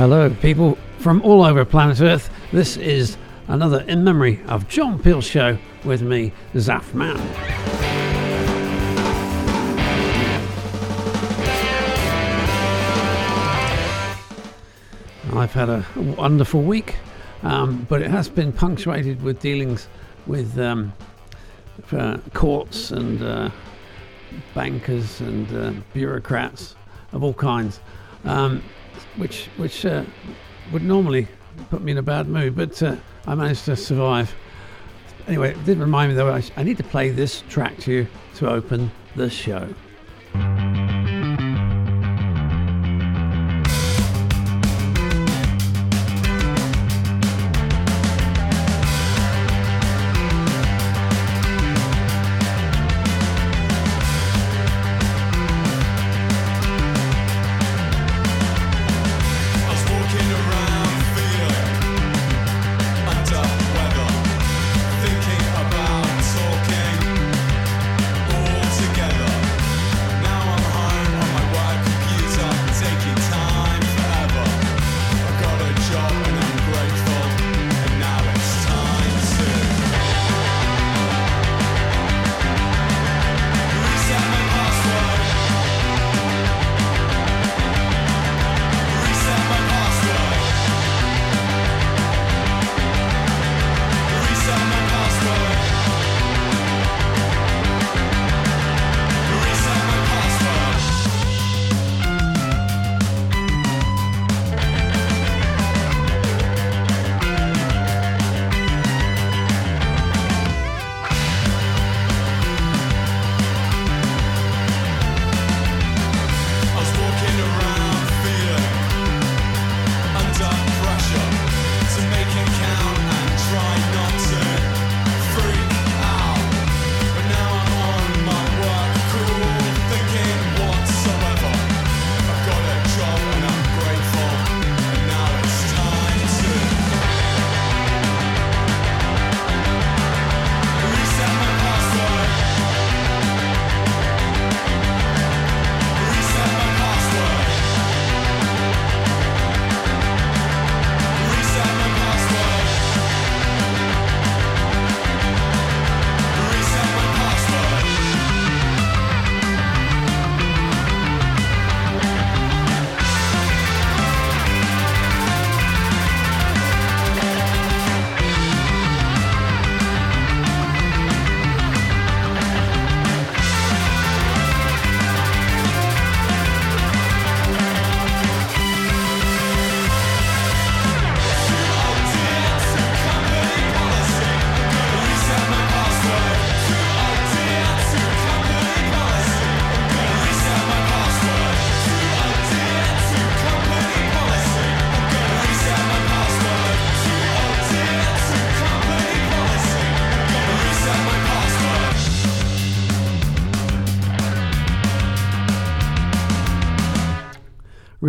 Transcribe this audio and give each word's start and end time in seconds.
Hello, 0.00 0.30
people 0.30 0.78
from 0.96 1.20
all 1.20 1.44
over 1.44 1.62
planet 1.62 2.00
Earth. 2.00 2.30
This 2.52 2.78
is 2.78 3.18
another 3.48 3.82
In 3.82 4.02
Memory 4.02 4.40
of 4.48 4.66
John 4.66 4.98
Peel 4.98 5.20
show 5.20 5.58
with 5.84 6.00
me, 6.00 6.32
Zaf 6.54 6.94
Man. 6.94 7.18
I've 15.36 15.52
had 15.52 15.68
a 15.68 15.84
wonderful 16.16 16.62
week, 16.62 16.96
um, 17.42 17.86
but 17.86 18.00
it 18.00 18.10
has 18.10 18.26
been 18.26 18.52
punctuated 18.54 19.22
with 19.22 19.38
dealings 19.38 19.86
with 20.26 20.58
um, 20.58 20.94
uh, 21.92 22.16
courts 22.32 22.90
and 22.90 23.22
uh, 23.22 23.50
bankers 24.54 25.20
and 25.20 25.54
uh, 25.54 25.78
bureaucrats 25.92 26.74
of 27.12 27.22
all 27.22 27.34
kinds. 27.34 27.80
Um, 28.24 28.62
which 29.16 29.46
which 29.56 29.84
uh, 29.84 30.04
would 30.72 30.82
normally 30.82 31.28
put 31.70 31.82
me 31.82 31.92
in 31.92 31.98
a 31.98 32.02
bad 32.02 32.28
mood, 32.28 32.56
but 32.56 32.82
uh, 32.82 32.96
I 33.26 33.34
managed 33.34 33.64
to 33.66 33.76
survive. 33.76 34.34
Anyway, 35.26 35.50
it 35.50 35.64
did 35.64 35.78
remind 35.78 36.10
me 36.10 36.16
though 36.16 36.32
I, 36.56 36.62
need 36.62 36.78
to 36.78 36.84
play 36.84 37.10
this 37.10 37.42
track 37.48 37.78
to 37.80 37.92
you 37.92 38.06
to 38.36 38.50
open 38.50 38.90
the 39.16 39.28
show. 39.28 39.68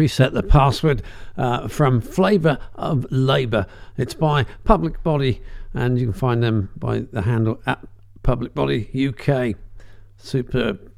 Reset 0.01 0.33
the 0.33 0.41
password 0.41 1.03
uh, 1.37 1.67
from 1.67 2.01
Flavour 2.01 2.57
of 2.73 3.05
Labour. 3.11 3.67
It's 3.97 4.15
by 4.15 4.45
Public 4.63 5.03
Body, 5.03 5.43
and 5.75 5.99
you 5.99 6.07
can 6.07 6.13
find 6.13 6.41
them 6.41 6.71
by 6.75 7.01
the 7.01 7.21
handle 7.21 7.61
at 7.67 7.85
Public 8.23 8.55
Body 8.55 8.89
UK. 9.09 9.55
Superb. 10.17 10.91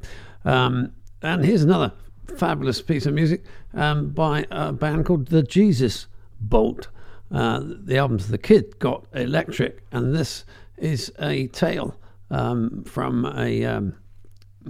Um, 0.45 0.93
and 1.21 1.43
here's 1.43 1.63
another 1.63 1.91
fabulous 2.37 2.81
piece 2.81 3.05
of 3.05 3.13
music 3.13 3.43
um, 3.73 4.11
by 4.11 4.45
a 4.49 4.71
band 4.71 5.05
called 5.05 5.27
The 5.27 5.43
Jesus 5.43 6.07
Bolt. 6.39 6.87
Uh, 7.29 7.59
the 7.61 7.97
album's 7.97 8.29
The 8.29 8.37
Kid 8.37 8.79
Got 8.79 9.05
Electric, 9.13 9.83
and 9.91 10.15
this 10.15 10.45
is 10.77 11.11
a 11.19 11.47
tale 11.47 11.99
um, 12.31 12.85
from 12.85 13.25
a 13.37 13.65
um, 13.65 13.95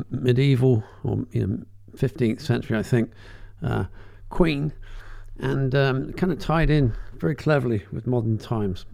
medieval 0.10 0.84
or 1.04 1.24
you 1.32 1.46
know, 1.46 1.64
15th 1.96 2.42
century, 2.42 2.80
I 2.80 2.84
think, 2.84 3.12
uh, 3.62 3.86
queen, 4.34 4.74
and 5.38 5.76
um, 5.76 6.12
kind 6.14 6.34
of 6.34 6.40
tied 6.40 6.72
in 6.72 6.94
very 7.20 7.36
cleverly 7.36 7.86
with 7.92 8.08
modern 8.08 8.40
times. 8.40 8.86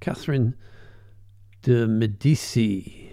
Catherine 0.00 0.54
de 1.62 1.86
Medici. 1.86 3.03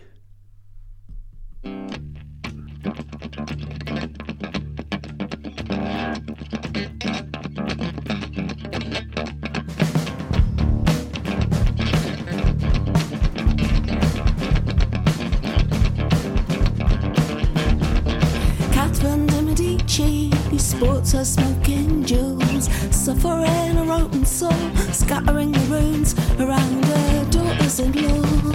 Sports 21.12 21.36
her 21.36 21.44
smoking 21.44 22.04
jewels, 22.06 22.70
suffering 22.96 23.78
a 23.78 23.84
rotten 23.86 24.26
soul, 24.26 24.52
scattering 24.92 25.52
the 25.52 25.60
runes 25.62 26.14
around 26.40 26.86
her 26.86 27.26
daughters-in-law. 27.32 28.54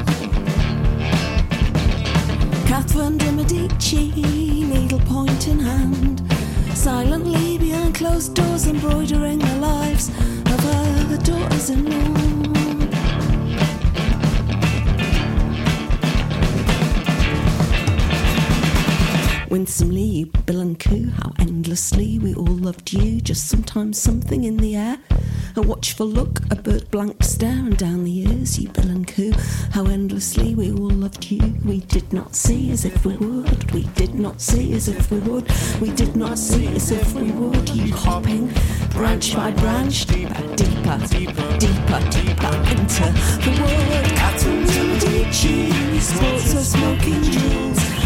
Catherine 2.67 3.19
de 3.19 3.33
Medici, 3.33 4.13
needlepoint 4.65 5.49
in 5.49 5.59
hand, 5.59 6.23
silently 6.75 7.59
behind 7.59 7.95
closed 7.95 8.35
doors, 8.35 8.67
embroidering 8.67 9.39
the 9.39 9.57
lives 9.57 10.09
of 10.09 10.61
her 10.61 11.07
daughters-in-law. 19.67 19.97
Bill 20.47 20.61
and 20.61 20.79
Coo, 20.79 21.11
how 21.11 21.33
endlessly 21.41 22.21
we 22.21 22.35
all 22.35 22.45
loved 22.45 22.93
you. 22.93 23.21
Just 23.21 23.49
sometimes 23.49 24.01
something 24.01 24.45
in 24.45 24.59
the 24.59 24.77
air, 24.77 24.99
a 25.57 25.61
watchful 25.61 26.07
look, 26.07 26.41
a 26.53 26.55
bird 26.55 26.89
blank 26.91 27.25
stare, 27.25 27.51
and 27.51 27.77
down 27.77 28.05
the 28.05 28.11
years, 28.11 28.59
you 28.61 28.69
Bill 28.69 28.89
and 28.89 29.09
Coo, 29.09 29.33
how 29.73 29.87
endlessly 29.87 30.55
we 30.55 30.71
all 30.71 30.91
loved 30.91 31.31
you. 31.31 31.55
We 31.65 31.81
did 31.81 32.13
not 32.13 32.37
see 32.37 32.71
as 32.71 32.85
if 32.85 33.05
we 33.05 33.17
would, 33.17 33.73
we 33.73 33.83
did 33.95 34.15
not 34.15 34.41
see 34.41 34.73
as 34.75 34.87
if 34.89 35.11
we 35.11 35.19
would, 35.21 35.51
we 35.81 35.91
did 35.91 36.15
not 36.15 36.39
see 36.39 36.69
as 36.69 36.93
if 36.93 37.15
we 37.15 37.33
would. 37.33 37.69
You 37.71 37.93
hopping 37.93 38.53
branch 38.91 39.35
by 39.35 39.51
branch, 39.51 40.07
deeper, 40.07 40.35
deeper, 40.55 40.99
deeper, 41.09 41.59
deeper, 41.59 42.01
deeper 42.11 42.55
into 42.71 43.07
the 43.43 43.53
world. 43.61 44.07
Atoms 44.31 44.77
and 44.77 45.33
cheese, 45.33 46.09
sports 46.09 46.55
are 46.55 46.65
smoking 46.65 47.23
jewels. 47.25 48.06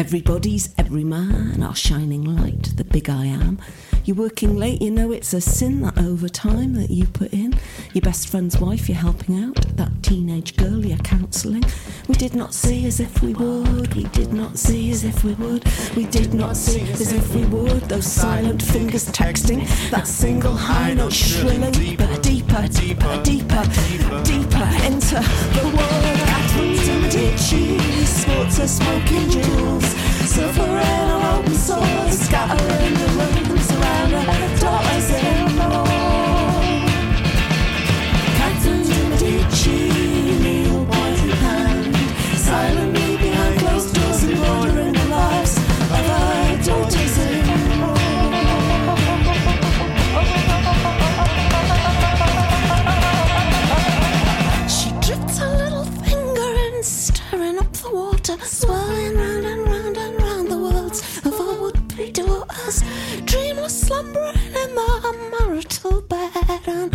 Everybody's 0.00 0.74
every 0.78 1.04
man, 1.04 1.62
our 1.62 1.76
shining 1.76 2.24
light, 2.24 2.72
the 2.76 2.84
big 2.84 3.10
I 3.10 3.26
am. 3.26 3.60
You're 4.06 4.16
working 4.16 4.56
late, 4.56 4.80
you 4.80 4.90
know 4.90 5.12
it's 5.12 5.34
a 5.34 5.42
sin 5.42 5.82
that 5.82 5.98
overtime 5.98 6.72
that 6.76 6.88
you 6.88 7.04
put 7.04 7.34
in. 7.34 7.54
Your 7.92 8.00
best 8.00 8.28
friend's 8.28 8.58
wife, 8.58 8.88
you're 8.88 8.96
helping 8.96 9.44
out. 9.44 9.56
That 9.76 10.02
teenage 10.02 10.56
girl, 10.56 10.86
you're 10.86 10.96
counselling. 10.96 11.64
We 12.08 12.14
did 12.14 12.34
not 12.34 12.54
see 12.54 12.86
as 12.86 12.98
if 12.98 13.22
we 13.22 13.34
would. 13.34 13.94
We 13.94 14.04
did 14.04 14.32
not 14.32 14.56
see 14.56 14.90
as 14.90 15.04
if 15.04 15.22
we 15.22 15.34
would. 15.34 15.66
We 15.94 16.06
did 16.06 16.32
not 16.32 16.56
see 16.56 16.80
as 16.92 17.12
if 17.12 17.34
we 17.34 17.44
would. 17.44 17.82
Those 17.82 18.06
silent 18.06 18.62
fingers 18.62 19.04
texting. 19.10 19.68
That 19.90 20.06
single 20.06 20.56
high 20.56 20.94
note 20.94 21.12
shrilling. 21.12 21.70
Deeper, 21.72 22.16
deeper, 22.22 22.68
deeper, 22.68 23.22
deeper, 23.22 23.64
deeper 24.24 24.68
into 24.82 25.20
the 25.52 25.74
world. 25.76 26.29
Athletes 26.60 26.88
in 26.88 27.02
the 27.02 27.08
ditches. 27.08 28.08
Sports 28.08 28.60
are 28.60 28.68
smoking 28.68 29.30
jewels. 29.30 29.84
Silver 30.28 30.60
and 30.60 31.38
open 31.38 31.54
swords. 31.54 32.18
Scattering 32.20 32.94
the 32.94 33.08
rooms 33.16 33.70
around. 33.72 34.58
Silently 34.58 35.29
swirling 58.42 59.16
round 59.16 59.44
and 59.46 59.66
round 59.66 59.96
and 59.96 60.22
round 60.22 60.48
the 60.48 60.58
worlds 60.58 61.18
of 61.24 61.40
our 61.40 61.54
would-be 61.60 62.10
daughters, 62.12 62.82
dreamless 63.24 63.86
slumbering 63.86 64.36
in 64.36 64.74
the 64.74 65.30
marital 65.38 66.00
bed, 66.02 66.60
and 66.66 66.94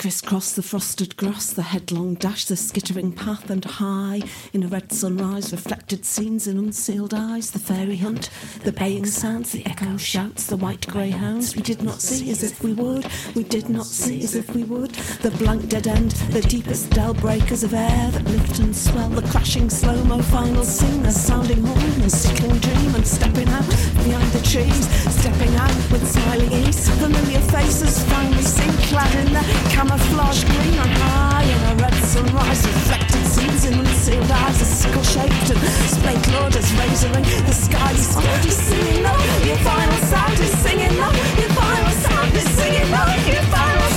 Crisscross 0.00 0.52
the 0.52 0.62
frosted 0.62 1.14
grass, 1.18 1.52
the 1.52 1.60
headlong 1.60 2.14
dash, 2.14 2.46
the 2.46 2.56
skittering 2.56 3.12
path, 3.12 3.50
and 3.50 3.62
high 3.62 4.22
in 4.54 4.62
a 4.62 4.66
red 4.66 4.90
sunrise, 4.90 5.52
reflected 5.52 6.06
scenes 6.06 6.46
in 6.46 6.56
unsealed 6.56 7.12
eyes, 7.12 7.50
the 7.50 7.58
fairy 7.58 7.98
hunt, 7.98 8.30
the 8.64 8.72
baying 8.72 9.04
sounds, 9.04 9.52
the 9.52 9.66
echo 9.66 9.98
shouts, 9.98 10.46
the 10.46 10.56
white 10.56 10.86
greyhounds. 10.86 11.54
We 11.54 11.60
did 11.60 11.82
not 11.82 12.00
see 12.00 12.30
as 12.30 12.42
if 12.42 12.62
we 12.62 12.72
would, 12.72 13.06
we 13.34 13.44
did 13.44 13.68
not 13.68 13.84
see 13.84 14.24
as 14.24 14.34
if 14.34 14.54
we 14.54 14.64
would. 14.64 14.92
The 15.20 15.32
blank 15.32 15.68
dead 15.68 15.86
end, 15.86 16.12
the 16.32 16.40
deepest 16.40 16.88
dell 16.92 17.12
breakers 17.12 17.62
of 17.62 17.74
air 17.74 18.10
that 18.10 18.24
lift 18.24 18.58
and 18.58 18.74
swell, 18.74 19.10
the 19.10 19.28
crashing 19.28 19.68
slow 19.68 20.02
mo 20.04 20.22
final 20.22 20.64
scene, 20.64 21.02
the 21.02 21.12
sounding 21.12 21.62
horn, 21.62 22.00
the 22.00 22.08
sickening 22.08 22.58
dream, 22.58 22.94
and 22.94 23.06
stepping 23.06 23.50
out 23.50 23.68
behind 24.04 24.30
the 24.32 24.42
trees, 24.42 24.88
stepping 25.12 25.54
out 25.56 25.74
with 25.90 26.04
smiling 26.06 26.52
ease. 26.52 26.88
Familiar 27.00 27.40
faces 27.52 28.02
finally 28.04 28.42
seen, 28.42 28.72
clad 28.88 29.12
in 29.22 29.32
the 29.32 29.44
camouflage 29.70 30.44
green. 30.44 30.78
On 30.78 30.88
high 30.88 31.44
in 31.44 31.60
a 31.70 31.74
red 31.82 31.94
sunrise, 32.12 32.62
reflected 32.66 33.24
scenes 33.26 33.64
in 33.66 33.74
unsealed 33.74 34.30
eyes, 34.30 34.60
a 34.60 34.64
sickle 34.64 35.02
shaped 35.02 35.50
and 35.52 35.60
spake 35.94 36.26
lord 36.34 36.54
is 36.56 36.70
razoring 36.78 37.26
the 37.46 37.52
sky. 37.52 37.92
He's 37.92 38.16
already 38.16 38.50
singing, 38.50 39.02
no, 39.02 39.14
your 39.44 39.60
final 39.66 40.00
sound 40.10 40.38
is 40.40 40.52
singing, 40.64 40.94
no, 40.96 41.08
your 41.40 41.52
final 41.58 41.92
sound 42.04 42.34
is 42.34 42.48
singing, 42.58 42.90
no, 42.90 43.02
your 43.26 43.44
final 43.54 43.89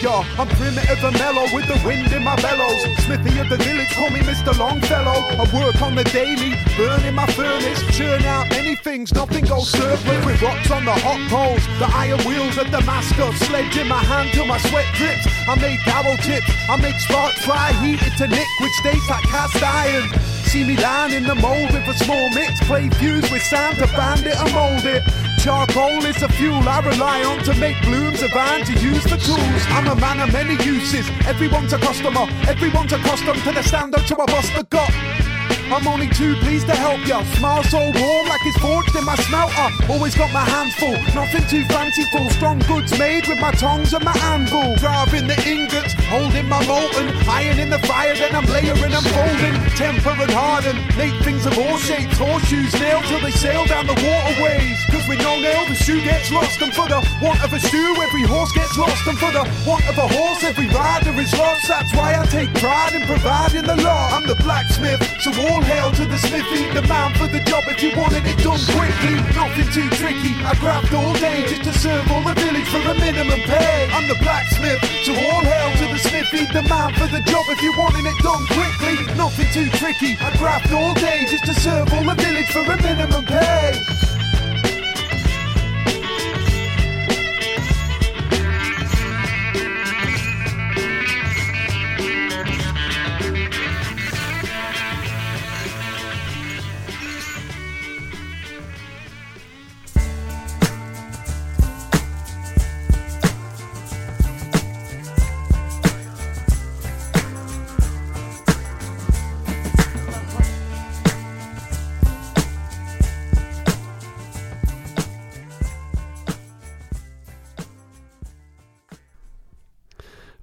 Yeah, 0.00 0.22
I'm 0.38 0.46
primitive 0.46 1.02
and 1.02 1.18
mellow 1.18 1.42
with 1.52 1.66
the 1.66 1.74
wind 1.84 2.12
in 2.12 2.22
my 2.22 2.36
bellows. 2.36 2.86
Smithy 3.02 3.40
of 3.40 3.48
the 3.48 3.56
village, 3.56 3.90
call 3.90 4.10
me 4.10 4.20
Mr. 4.20 4.56
Longfellow. 4.56 5.26
I 5.34 5.44
work 5.50 5.82
on 5.82 5.96
the 5.96 6.04
daily, 6.04 6.54
burning 6.76 7.16
my 7.16 7.26
furnace, 7.26 7.82
churn 7.96 8.22
out 8.22 8.48
many 8.50 8.76
things, 8.76 9.12
nothing 9.12 9.44
goes 9.44 9.68
circling 9.68 10.24
with 10.24 10.40
rocks 10.40 10.70
on 10.70 10.84
the 10.84 10.94
hot 10.94 11.18
coals. 11.28 11.66
The 11.82 11.90
iron 11.90 12.22
wheels 12.22 12.56
of 12.58 12.70
the 12.70 12.78
Damascus, 12.78 13.40
sledge 13.40 13.76
in 13.76 13.88
my 13.88 13.98
hand 13.98 14.30
till 14.30 14.46
my 14.46 14.58
sweat 14.70 14.86
drips. 14.94 15.26
I 15.48 15.56
make 15.58 15.82
arrow 15.88 16.14
tips, 16.22 16.46
I 16.70 16.76
make 16.76 16.98
sparks 17.00 17.44
fly, 17.44 17.72
heated 17.82 18.14
to 18.18 18.28
liquid 18.30 18.72
states 18.78 19.10
like 19.10 19.24
cast 19.24 19.60
iron. 19.60 20.06
See 20.46 20.62
me 20.62 20.76
lying 20.76 21.12
in 21.12 21.24
the 21.24 21.34
mold 21.34 21.74
with 21.74 21.88
a 21.88 21.94
small 22.04 22.30
mix, 22.30 22.62
play 22.70 22.88
fuse 23.02 23.28
with 23.32 23.42
sand 23.42 23.78
to 23.78 23.86
band 23.98 24.26
it 24.26 24.38
and 24.38 24.54
mold 24.54 24.86
it. 24.86 25.02
Charcoal 25.38 26.04
is 26.04 26.16
the 26.16 26.28
fuel 26.30 26.68
I 26.68 26.80
rely 26.80 27.22
on 27.22 27.38
to 27.44 27.54
make 27.60 27.80
blooms 27.82 28.22
of 28.22 28.34
iron 28.34 28.64
to 28.66 28.72
use 28.72 29.04
for 29.04 29.16
tools. 29.16 29.62
I'm 29.68 29.86
a 29.86 29.94
man 29.94 30.18
of 30.20 30.32
many 30.32 30.60
uses. 30.64 31.08
Everyone's 31.26 31.72
a 31.72 31.78
customer. 31.78 32.26
Everyone's 32.48 32.92
accustomed 32.92 33.40
to 33.44 33.52
the 33.52 33.62
standard 33.62 34.04
to 34.08 34.16
a 34.16 34.26
bust 34.26 34.52
the 34.56 34.64
gut. 34.64 35.17
I'm 35.70 35.86
only 35.86 36.08
too 36.08 36.34
pleased 36.36 36.66
to 36.66 36.74
help 36.74 37.06
ya. 37.06 37.22
Smile 37.36 37.62
so 37.64 37.78
warm 37.78 38.26
like 38.26 38.40
it's 38.46 38.58
forged 38.58 38.96
in 38.96 39.04
my 39.04 39.16
smelter. 39.16 39.68
Always 39.92 40.14
got 40.14 40.32
my 40.32 40.44
hands 40.44 40.74
full, 40.74 40.96
nothing 41.14 41.44
too 41.48 41.64
fanciful. 41.66 42.28
Strong 42.30 42.60
goods 42.60 42.98
made 42.98 43.28
with 43.28 43.38
my 43.38 43.52
tongs 43.52 43.92
and 43.92 44.04
my 44.04 44.16
anvil. 44.32 44.76
Driving 44.76 45.26
the 45.26 45.36
ingots, 45.46 45.92
holding 46.08 46.48
my 46.48 46.64
molten. 46.66 47.08
Iron 47.28 47.58
in 47.58 47.68
the 47.68 47.78
fire, 47.80 48.16
then 48.16 48.34
I'm 48.34 48.46
layering 48.46 48.92
and 48.92 49.06
folding. 49.12 49.56
Temper 49.76 50.16
and 50.16 50.32
harden, 50.32 50.76
make 50.96 51.14
things 51.22 51.44
of 51.44 51.56
all 51.58 51.76
shapes. 51.76 52.16
Horseshoes 52.16 52.72
nailed 52.80 53.04
till 53.04 53.20
they 53.20 53.30
sail 53.30 53.66
down 53.66 53.86
the 53.86 53.98
waterways. 54.00 54.78
Cause 54.90 55.06
with 55.06 55.20
no 55.20 55.38
nail, 55.38 55.68
the 55.68 55.74
shoe 55.74 56.00
gets 56.00 56.32
lost. 56.32 56.60
And 56.62 56.72
for 56.72 56.88
the 56.88 57.04
want 57.20 57.44
of 57.44 57.52
a 57.52 57.60
shoe, 57.60 57.94
every 58.00 58.24
horse 58.24 58.52
gets 58.52 58.76
lost. 58.78 59.06
And 59.06 59.18
for 59.18 59.32
the 59.32 59.44
want 59.68 59.84
of 59.88 59.98
a 59.98 60.08
horse, 60.08 60.42
every 60.44 60.68
rider 60.68 61.12
is 61.20 61.32
lost. 61.36 61.68
That's 61.68 61.92
why 61.94 62.16
I 62.16 62.24
take 62.26 62.52
pride 62.54 62.94
in 62.94 63.02
providing 63.02 63.64
the 63.68 63.76
law. 63.76 64.16
I'm 64.16 64.26
the 64.26 64.36
blacksmith, 64.36 65.04
so 65.20 65.30
hail 65.62 65.90
to 65.92 66.04
the 66.06 66.18
smithy. 66.18 66.70
The 66.72 66.82
man 66.86 67.14
for 67.14 67.26
the 67.26 67.40
job 67.40 67.64
if 67.68 67.82
you 67.82 67.96
wanted 67.96 68.26
it 68.26 68.38
done 68.38 68.60
quickly. 68.76 69.16
Nothing 69.34 69.68
too 69.72 69.88
tricky. 69.96 70.34
I 70.44 70.54
grabbed 70.60 70.92
all 70.94 71.14
day 71.14 71.46
just 71.46 71.64
to 71.64 71.72
serve 71.72 72.10
all 72.10 72.22
the 72.22 72.34
village 72.34 72.68
for 72.68 72.82
a 72.82 72.94
minimum 72.94 73.40
pay. 73.46 73.88
I'm 73.92 74.08
the 74.08 74.18
blacksmith, 74.22 74.80
so 75.04 75.12
all 75.12 75.42
hail 75.42 75.70
to 75.80 75.86
the 75.92 75.98
smithy. 75.98 76.44
The 76.52 76.62
man 76.68 76.92
for 76.94 77.08
the 77.08 77.20
job 77.24 77.44
if 77.48 77.62
you 77.62 77.72
wanted 77.78 78.06
it 78.06 78.18
done 78.22 78.44
quickly. 78.46 78.96
Nothing 79.16 79.50
too 79.52 79.68
tricky. 79.78 80.16
I 80.20 80.36
grabbed 80.36 80.72
all 80.72 80.94
day 80.94 81.26
just 81.28 81.44
to 81.46 81.54
serve 81.54 81.92
all 81.92 82.04
the 82.04 82.14
village 82.14 82.50
for 82.50 82.64
a 82.64 82.76
minimum 82.82 83.24
pay. 83.24 84.17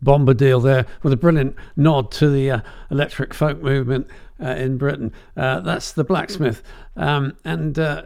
Bombadil 0.06 0.64
there 0.64 0.86
with 1.04 1.12
a 1.12 1.18
brilliant 1.18 1.56
nod 1.76 2.12
to 2.12 2.30
the 2.30 2.52
uh, 2.52 2.60
electric 2.92 3.34
folk 3.34 3.62
movement 3.62 4.08
uh, 4.40 4.50
in 4.50 4.78
Britain. 4.78 5.12
Uh, 5.36 5.60
that's 5.62 5.92
the 5.92 6.04
blacksmith. 6.04 6.62
Um, 6.96 7.36
and 7.44 7.78
uh, 7.78 8.04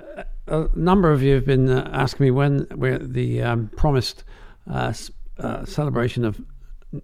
a 0.47 0.69
number 0.75 1.11
of 1.11 1.21
you 1.21 1.35
have 1.35 1.45
been 1.45 1.69
uh, 1.69 1.89
asking 1.93 2.25
me 2.25 2.31
when 2.31 2.67
we're 2.71 2.99
the 2.99 3.43
um, 3.43 3.69
promised 3.75 4.23
uh, 4.67 4.93
celebration 5.65 6.25
of 6.25 6.41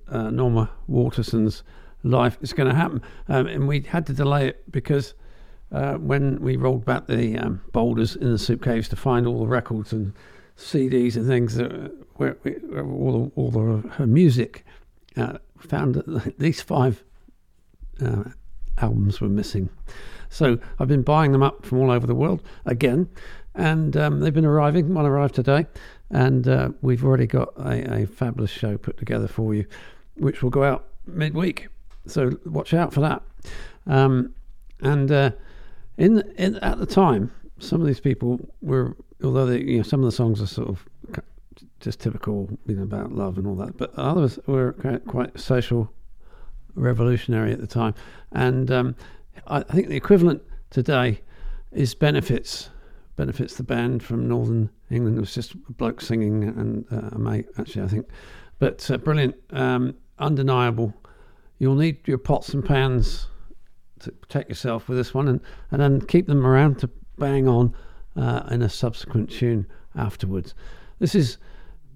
Norma 0.09 0.69
Waterson's 0.87 1.63
life 2.03 2.37
is 2.41 2.53
going 2.53 2.69
to 2.69 2.75
happen. 2.75 3.01
Um, 3.27 3.47
and 3.47 3.67
we 3.67 3.81
had 3.81 4.05
to 4.07 4.13
delay 4.13 4.47
it 4.47 4.71
because 4.71 5.13
when 5.69 6.39
we 6.41 6.55
rolled 6.55 6.85
back 6.85 7.07
the 7.07 7.37
um, 7.37 7.61
boulders 7.73 8.15
in 8.15 8.31
the 8.31 8.39
soup 8.39 8.63
caves 8.63 8.87
to 8.89 8.95
find 8.95 9.27
all 9.27 9.39
the 9.39 9.47
records 9.47 9.91
and 9.91 10.13
CDs 10.57 11.17
and 11.17 11.27
things, 11.27 11.55
that 11.55 11.91
where, 12.15 12.37
where 12.43 12.85
all, 12.85 13.31
all 13.35 13.51
the, 13.51 13.87
her 13.89 14.07
music, 14.07 14.63
uh, 15.17 15.37
found 15.59 15.95
that 15.95 16.35
these 16.39 16.61
five 16.61 17.03
uh, 18.03 18.23
albums 18.77 19.21
were 19.21 19.29
missing. 19.29 19.69
So 20.29 20.59
I've 20.79 20.87
been 20.87 21.03
buying 21.03 21.31
them 21.31 21.43
up 21.43 21.65
from 21.65 21.79
all 21.79 21.91
over 21.91 22.05
the 22.05 22.15
world 22.15 22.41
again, 22.65 23.09
and 23.53 23.95
um, 23.95 24.19
they've 24.19 24.33
been 24.33 24.45
arriving. 24.45 24.93
One 24.93 25.05
arrived 25.05 25.35
today, 25.35 25.65
and 26.09 26.47
uh, 26.47 26.69
we've 26.81 27.05
already 27.05 27.27
got 27.27 27.53
a, 27.57 28.01
a 28.01 28.07
fabulous 28.07 28.51
show 28.51 28.77
put 28.77 28.97
together 28.97 29.27
for 29.27 29.53
you, 29.53 29.65
which 30.15 30.43
will 30.43 30.49
go 30.49 30.63
out 30.63 30.87
midweek. 31.05 31.67
So 32.07 32.37
watch 32.45 32.73
out 32.73 32.93
for 32.93 33.01
that. 33.01 33.21
Um, 33.87 34.33
and 34.81 35.11
uh, 35.11 35.31
in, 35.97 36.21
in 36.37 36.55
at 36.57 36.79
the 36.79 36.85
time, 36.85 37.31
some 37.59 37.81
of 37.81 37.87
these 37.87 37.99
people 37.99 38.39
were, 38.61 38.95
although 39.23 39.45
they, 39.45 39.61
you 39.61 39.77
know, 39.77 39.83
some 39.83 40.01
of 40.01 40.05
the 40.05 40.11
songs 40.11 40.41
are 40.41 40.47
sort 40.47 40.69
of 40.69 40.85
just 41.85 41.99
typical, 41.99 42.49
you 42.65 42.75
know, 42.75 42.81
about 42.81 43.11
love 43.11 43.37
and 43.37 43.45
all 43.45 43.55
that, 43.55 43.77
but 43.77 43.93
others 43.95 44.39
were 44.47 44.73
quite, 45.07 45.39
social, 45.39 45.93
revolutionary 46.73 47.53
at 47.53 47.61
the 47.61 47.67
time. 47.67 47.93
And 48.31 48.71
um, 48.71 48.95
I, 49.45 49.59
I 49.59 49.63
think 49.63 49.89
the 49.89 49.95
equivalent 49.95 50.41
today 50.71 51.21
is 51.71 51.93
benefits. 51.93 52.71
Benefits 53.17 53.55
the 53.55 53.63
band 53.63 54.01
from 54.01 54.27
Northern 54.27 54.71
England. 54.89 55.17
It 55.17 55.21
was 55.21 55.35
just 55.35 55.53
a 55.53 55.73
bloke 55.73 56.01
singing 56.01 56.43
and 56.43 56.85
uh, 56.91 57.15
a 57.15 57.19
mate, 57.19 57.45
actually, 57.59 57.83
I 57.83 57.87
think. 57.87 58.07
But 58.57 58.89
uh, 58.89 58.97
brilliant, 58.97 59.35
um, 59.51 59.93
undeniable. 60.17 60.91
You'll 61.59 61.75
need 61.75 61.99
your 62.07 62.17
pots 62.17 62.49
and 62.55 62.65
pans 62.65 63.27
to 63.99 64.11
protect 64.11 64.49
yourself 64.49 64.89
with 64.89 64.97
this 64.97 65.13
one, 65.13 65.27
and, 65.27 65.39
and 65.69 65.79
then 65.79 66.01
keep 66.01 66.25
them 66.25 66.47
around 66.47 66.79
to 66.79 66.89
bang 67.19 67.47
on 67.47 67.75
uh, 68.15 68.41
in 68.49 68.63
a 68.63 68.69
subsequent 68.69 69.29
tune 69.29 69.67
afterwards. 69.95 70.55
This 70.97 71.13
is 71.13 71.37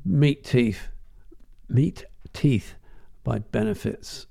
Meat 0.05 0.43
Teeth, 0.43 0.87
Meat 1.67 2.05
Teeth 2.33 2.75
by 3.23 3.39
Benefits. 3.39 4.27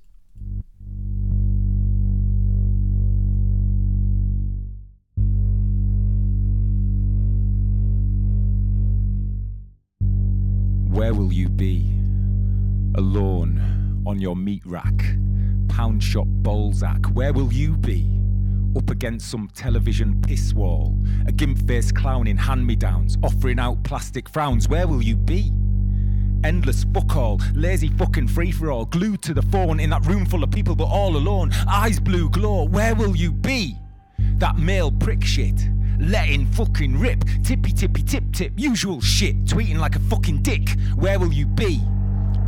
Where 10.91 11.15
will 11.15 11.33
you 11.33 11.49
be? 11.49 11.93
Alone 12.97 14.03
on 14.07 14.19
your 14.19 14.35
meat 14.35 14.63
rack, 14.65 15.05
pound 15.69 16.03
shop 16.03 16.27
Balzac. 16.29 17.07
Where 17.13 17.33
will 17.33 17.53
you 17.53 17.77
be? 17.77 18.19
Up 18.77 18.91
against 18.91 19.31
some 19.31 19.49
television 19.55 20.21
piss 20.21 20.53
wall, 20.53 20.97
a 21.27 21.33
gimp 21.33 21.67
faced 21.67 21.95
clown 21.95 22.27
in 22.27 22.37
hand 22.37 22.67
me 22.67 22.77
downs, 22.77 23.17
offering 23.23 23.59
out 23.59 23.83
plastic 23.83 24.29
frowns. 24.29 24.69
Where 24.69 24.87
will 24.87 25.03
you 25.03 25.17
be? 25.17 25.53
Endless 26.45 26.85
fuck 26.95 27.17
all, 27.17 27.41
lazy 27.55 27.89
fucking 27.89 28.29
free 28.29 28.53
for 28.53 28.71
all, 28.71 28.85
glued 28.85 29.23
to 29.23 29.35
the 29.35 29.43
phone 29.43 29.81
in 29.81 29.91
that 29.91 30.07
room 30.07 30.25
full 30.27 30.45
of 30.45 30.51
people 30.51 30.77
but 30.77 30.85
all 30.85 31.17
alone, 31.17 31.51
eyes 31.69 31.99
blue 31.99 32.29
glow. 32.31 32.65
Where 32.65 32.95
will 32.95 33.17
you 33.17 33.33
be? 33.33 33.77
That 34.37 34.59
male 34.59 34.93
prick 34.93 35.25
shit. 35.25 35.69
Letting 35.99 36.47
fucking 36.47 36.99
rip, 36.99 37.25
tippy 37.43 37.73
tippy 37.73 38.03
tip 38.03 38.25
tip, 38.33 38.53
usual 38.57 39.01
shit, 39.01 39.45
tweeting 39.47 39.79
like 39.79 39.97
a 39.97 40.01
fucking 40.01 40.43
dick. 40.43 40.79
Where 40.95 41.19
will 41.19 41.33
you 41.33 41.47
be? 41.47 41.81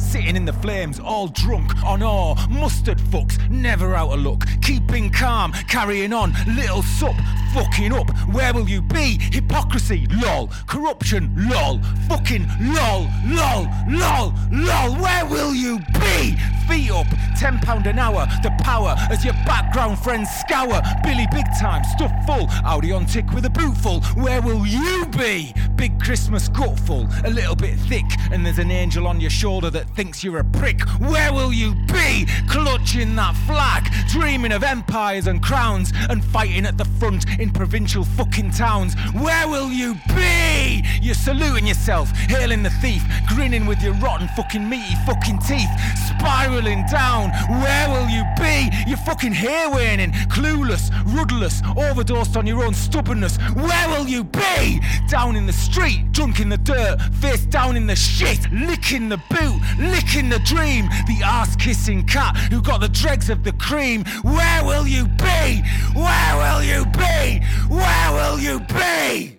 Sitting 0.01 0.35
in 0.35 0.45
the 0.45 0.53
flames, 0.53 0.99
all 0.99 1.29
drunk, 1.29 1.73
on 1.85 2.03
awe, 2.03 2.35
mustard 2.49 2.99
fucks, 2.99 3.39
never 3.49 3.95
out 3.95 4.13
of 4.13 4.21
luck, 4.21 4.45
keeping 4.63 5.11
calm, 5.11 5.53
carrying 5.69 6.13
on, 6.13 6.33
little 6.57 6.83
sup, 6.83 7.15
fucking 7.55 7.93
up. 7.93 8.11
Where 8.33 8.53
will 8.53 8.69
you 8.69 8.83
be? 8.83 9.19
Hypocrisy, 9.21 10.07
lol. 10.11 10.49
Corruption, 10.67 11.33
lol. 11.49 11.81
Fucking 12.09 12.47
lol, 12.61 13.09
lol, 13.27 13.69
lol, 13.89 14.35
lol. 14.51 14.95
Where 14.97 15.27
will 15.27 15.55
you 15.55 15.79
be? 15.93 16.37
Feet 16.69 16.91
up, 16.91 17.07
£10 17.39 17.87
an 17.87 17.99
hour. 17.99 18.27
The 18.43 18.51
power 18.63 18.95
as 19.11 19.25
your 19.25 19.35
background 19.45 19.99
friends 19.99 20.29
scour. 20.31 20.81
Billy 21.03 21.27
big 21.33 21.47
time, 21.61 21.83
stuff 21.85 22.13
full. 22.27 22.47
Audi 22.65 22.93
on 22.93 23.07
tick 23.07 23.31
with 23.33 23.45
a 23.45 23.51
boot 23.51 23.77
full. 23.77 24.01
Where 24.23 24.41
will 24.41 24.67
you 24.67 25.07
be? 25.07 25.55
Big 25.81 25.99
Christmas 25.99 26.47
gutful, 26.51 27.09
a 27.25 27.31
little 27.31 27.57
bit 27.57 27.75
thick, 27.89 28.05
and 28.31 28.45
there's 28.45 28.59
an 28.59 28.71
angel 28.71 29.07
on 29.07 29.19
your 29.19 29.31
shoulder 29.31 29.71
that 29.71 29.89
thinks 29.97 30.23
you're 30.23 30.41
a 30.41 30.45
prick. 30.45 30.83
Where 31.01 31.33
will 31.33 31.55
you 31.55 31.75
be? 31.87 32.27
Clutching 32.51 33.17
that 33.17 33.35
flag, 33.47 33.91
dreaming 34.11 34.53
of 34.53 34.63
empires 34.63 35.27
and 35.27 35.43
crowns, 35.43 35.91
and 36.11 36.23
fighting 36.23 36.67
at 36.67 36.77
the 36.77 36.85
front 36.85 37.25
in 37.41 37.49
provincial 37.51 38.05
fucking 38.05 38.51
towns. 38.51 38.95
Where 39.15 39.49
will 39.49 39.71
you 39.71 39.95
be? 40.15 40.85
You're 41.01 41.15
saluting 41.15 41.67
yourself, 41.67 42.11
hailing 42.29 42.63
the 42.63 42.69
thief, 42.83 43.03
grinning 43.29 43.65
with 43.65 43.81
your 43.81 43.95
rotten 43.95 44.29
fucking 44.37 44.69
meaty 44.69 44.95
fucking 45.07 45.39
teeth, 45.49 45.71
spiraling 46.09 46.85
down. 46.93 47.31
Where 47.49 47.89
will 47.89 48.11
you 48.11 48.25
be? 48.39 48.69
You're 48.87 48.99
fucking 48.99 49.33
hair 49.33 49.71
waning, 49.71 50.13
clueless, 50.29 50.91
rudderless, 51.07 51.63
overdosed 51.75 52.37
on 52.37 52.47
your 52.47 52.63
own 52.65 52.75
stubbornness. 52.75 53.39
Where 53.55 53.89
will 53.89 54.07
you 54.07 54.25
be? 54.25 54.83
Down 55.09 55.37
in 55.37 55.47
the 55.47 55.55
street, 55.71 56.11
drunk 56.13 56.41
in 56.41 56.49
the 56.49 56.59
dirt, 56.59 56.99
face 57.15 57.47
down 57.47 57.77
in 57.77 57.87
the 57.87 57.97
shit, 57.97 58.41
licking 58.53 59.09
the 59.09 59.21
boot, 59.31 59.61
licking 59.79 60.29
the 60.29 60.41
dream, 60.41 60.87
the 61.07 61.21
ass 61.25 61.55
kissing 61.57 62.05
cat 62.07 62.37
who 62.51 62.61
got 62.61 62.81
the 62.81 62.89
dregs 62.89 63.31
of 63.31 63.45
the 63.45 63.53
cream. 63.53 64.05
Where 64.23 64.65
will 64.65 64.87
you 64.87 65.07
be? 65.07 65.63
Where 65.95 66.37
will 66.37 66.63
you 66.63 66.85
be? 66.87 67.41
Where 67.69 68.13
will 68.13 68.39
you 68.39 68.61
be? 68.61 69.39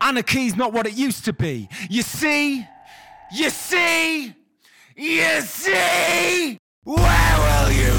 Anarchy's 0.00 0.56
not 0.56 0.72
what 0.72 0.86
it 0.86 0.94
used 0.94 1.24
to 1.26 1.32
be. 1.32 1.68
You 1.88 2.02
see? 2.02 2.66
You 3.32 3.50
see? 3.50 4.34
You 4.96 5.40
see? 5.42 6.58
Where 6.84 7.36
will 7.38 7.70
you 7.72 7.91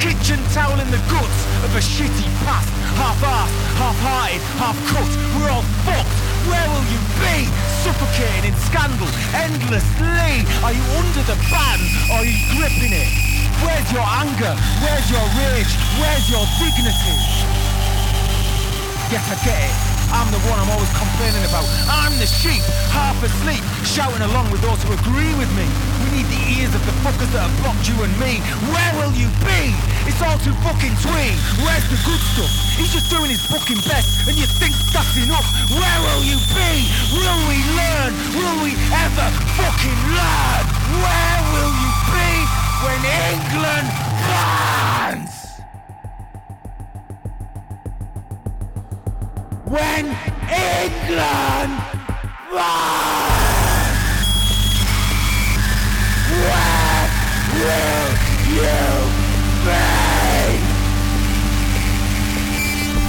Kitchen 0.00 0.40
towel 0.56 0.80
in 0.80 0.90
the 0.90 1.02
guts 1.12 1.38
of 1.60 1.76
a 1.76 1.82
shitty 1.84 2.24
past. 2.48 2.72
Half-assed, 2.96 3.52
half-hearted, 3.76 4.40
half-cut. 4.56 5.10
We're 5.36 5.52
all 5.52 5.62
fucked. 5.84 6.16
Where 6.48 6.68
will 6.72 6.88
you 6.88 7.00
be? 7.20 7.44
Suffocating 7.84 8.48
in 8.48 8.56
scandal, 8.64 9.12
endlessly. 9.36 10.40
Are 10.64 10.72
you 10.72 10.84
under 10.96 11.22
the 11.28 11.36
ban 11.52 11.80
or 12.08 12.24
are 12.24 12.24
you 12.24 12.40
gripping 12.56 12.96
it? 12.96 13.12
Where's 13.60 13.92
your 13.92 14.08
anger? 14.08 14.56
Where's 14.80 15.04
your 15.12 15.26
rage? 15.36 15.72
Where's 16.00 16.26
your 16.32 16.48
dignity? 16.56 17.16
Yes, 19.12 19.28
I 19.28 19.36
get 19.44 19.68
it. 19.68 19.89
I'm 20.10 20.26
the 20.34 20.42
one 20.50 20.58
I'm 20.58 20.70
always 20.70 20.90
complaining 20.98 21.42
about. 21.46 21.66
I'm 21.86 22.14
the 22.18 22.26
sheep, 22.26 22.62
half 22.90 23.14
asleep, 23.22 23.62
shouting 23.86 24.22
along 24.22 24.50
with 24.50 24.60
those 24.62 24.82
who 24.82 24.92
agree 24.94 25.32
with 25.38 25.50
me. 25.54 25.66
We 26.06 26.20
need 26.20 26.28
the 26.28 26.42
ears 26.58 26.74
of 26.74 26.82
the 26.82 26.94
fuckers 27.06 27.30
that 27.30 27.46
have 27.46 27.54
blocked 27.62 27.86
you 27.86 27.94
and 28.02 28.12
me. 28.18 28.42
Where 28.70 28.92
will 28.98 29.14
you 29.14 29.30
be? 29.46 29.70
It's 30.10 30.18
all 30.18 30.38
too 30.42 30.54
fucking 30.66 30.98
twee. 30.98 31.32
Where's 31.62 31.86
the 31.86 31.98
good 32.02 32.22
stuff? 32.34 32.50
He's 32.74 32.90
just 32.90 33.06
doing 33.06 33.30
his 33.30 33.42
fucking 33.46 33.78
best, 33.86 34.26
and 34.26 34.34
you 34.34 34.50
think 34.58 34.74
that's 34.90 35.14
enough. 35.14 35.46
Where 35.70 35.98
will 36.02 36.22
you 36.26 36.38
be? 36.58 36.74
Will 37.14 37.40
we 37.46 37.58
learn? 37.78 38.10
Will 38.34 38.56
we 38.66 38.74
ever 38.90 39.26
fucking 39.54 40.00
learn? 40.10 40.64
Where 40.98 41.38
will 41.54 41.72
you 41.78 41.90
be 42.10 42.30
when 42.82 43.00
England 43.06 43.88
burns? 44.26 44.99
When 49.70 50.02
England 50.50 51.70
runs. 52.50 53.94
Where 56.34 57.06
will 57.54 58.10
you 58.50 58.82
be? 59.62 59.86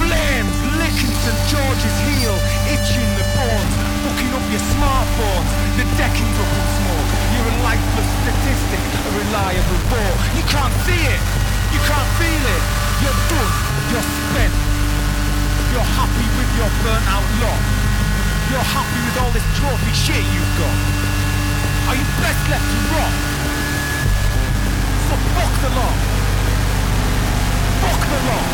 Flames 0.05 0.57
licking 0.77 1.15
St 1.25 1.41
George's 1.49 1.97
heel, 2.05 2.37
itching 2.69 3.09
the 3.17 3.25
bones, 3.33 3.73
fucking 4.05 4.29
up 4.37 4.45
your 4.53 4.61
smartphones. 4.77 5.49
The 5.81 5.85
decking's 5.97 6.37
up 6.37 6.45
in 6.45 6.65
smoke. 6.77 7.09
You're 7.33 7.49
a 7.49 7.57
lifeless 7.65 8.09
statistic, 8.21 8.81
a 9.01 9.11
reliable 9.17 9.81
bore. 9.89 10.17
You 10.37 10.45
can't 10.45 10.75
see 10.85 11.09
it. 11.09 11.21
You 11.73 11.81
can't 11.89 12.11
feel 12.21 12.43
it. 12.53 12.63
You're 13.01 13.19
done. 13.33 13.49
You're 13.89 14.05
spent. 14.29 14.80
You're 15.71 15.79
happy 15.79 16.27
with 16.35 16.51
your 16.59 16.67
burnt 16.83 17.07
out 17.07 17.23
lot. 17.39 17.61
You're 18.51 18.69
happy 18.75 18.99
with 19.07 19.15
all 19.23 19.31
this 19.31 19.47
trophy 19.55 19.93
shit 19.95 20.19
you've 20.19 20.53
got. 20.59 20.77
Are 21.87 21.95
you 21.95 22.03
best 22.19 22.43
left 22.51 22.67
to 22.67 22.79
rot? 22.91 23.15
So 25.07 25.15
fuck 25.31 25.53
the 25.63 25.71
lot. 25.71 25.97
Fuck 27.87 28.01
the 28.11 28.19
lot. 28.27 28.47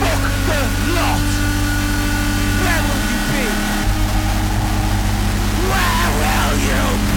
Fuck 0.00 0.24
the 0.48 0.60
lot. 0.96 1.28
Where 2.64 2.82
will 2.88 3.02
you 3.12 3.20
be? 3.28 3.44
Where 5.68 6.08
will 6.16 6.58
you 6.64 7.08
be? 7.08 7.13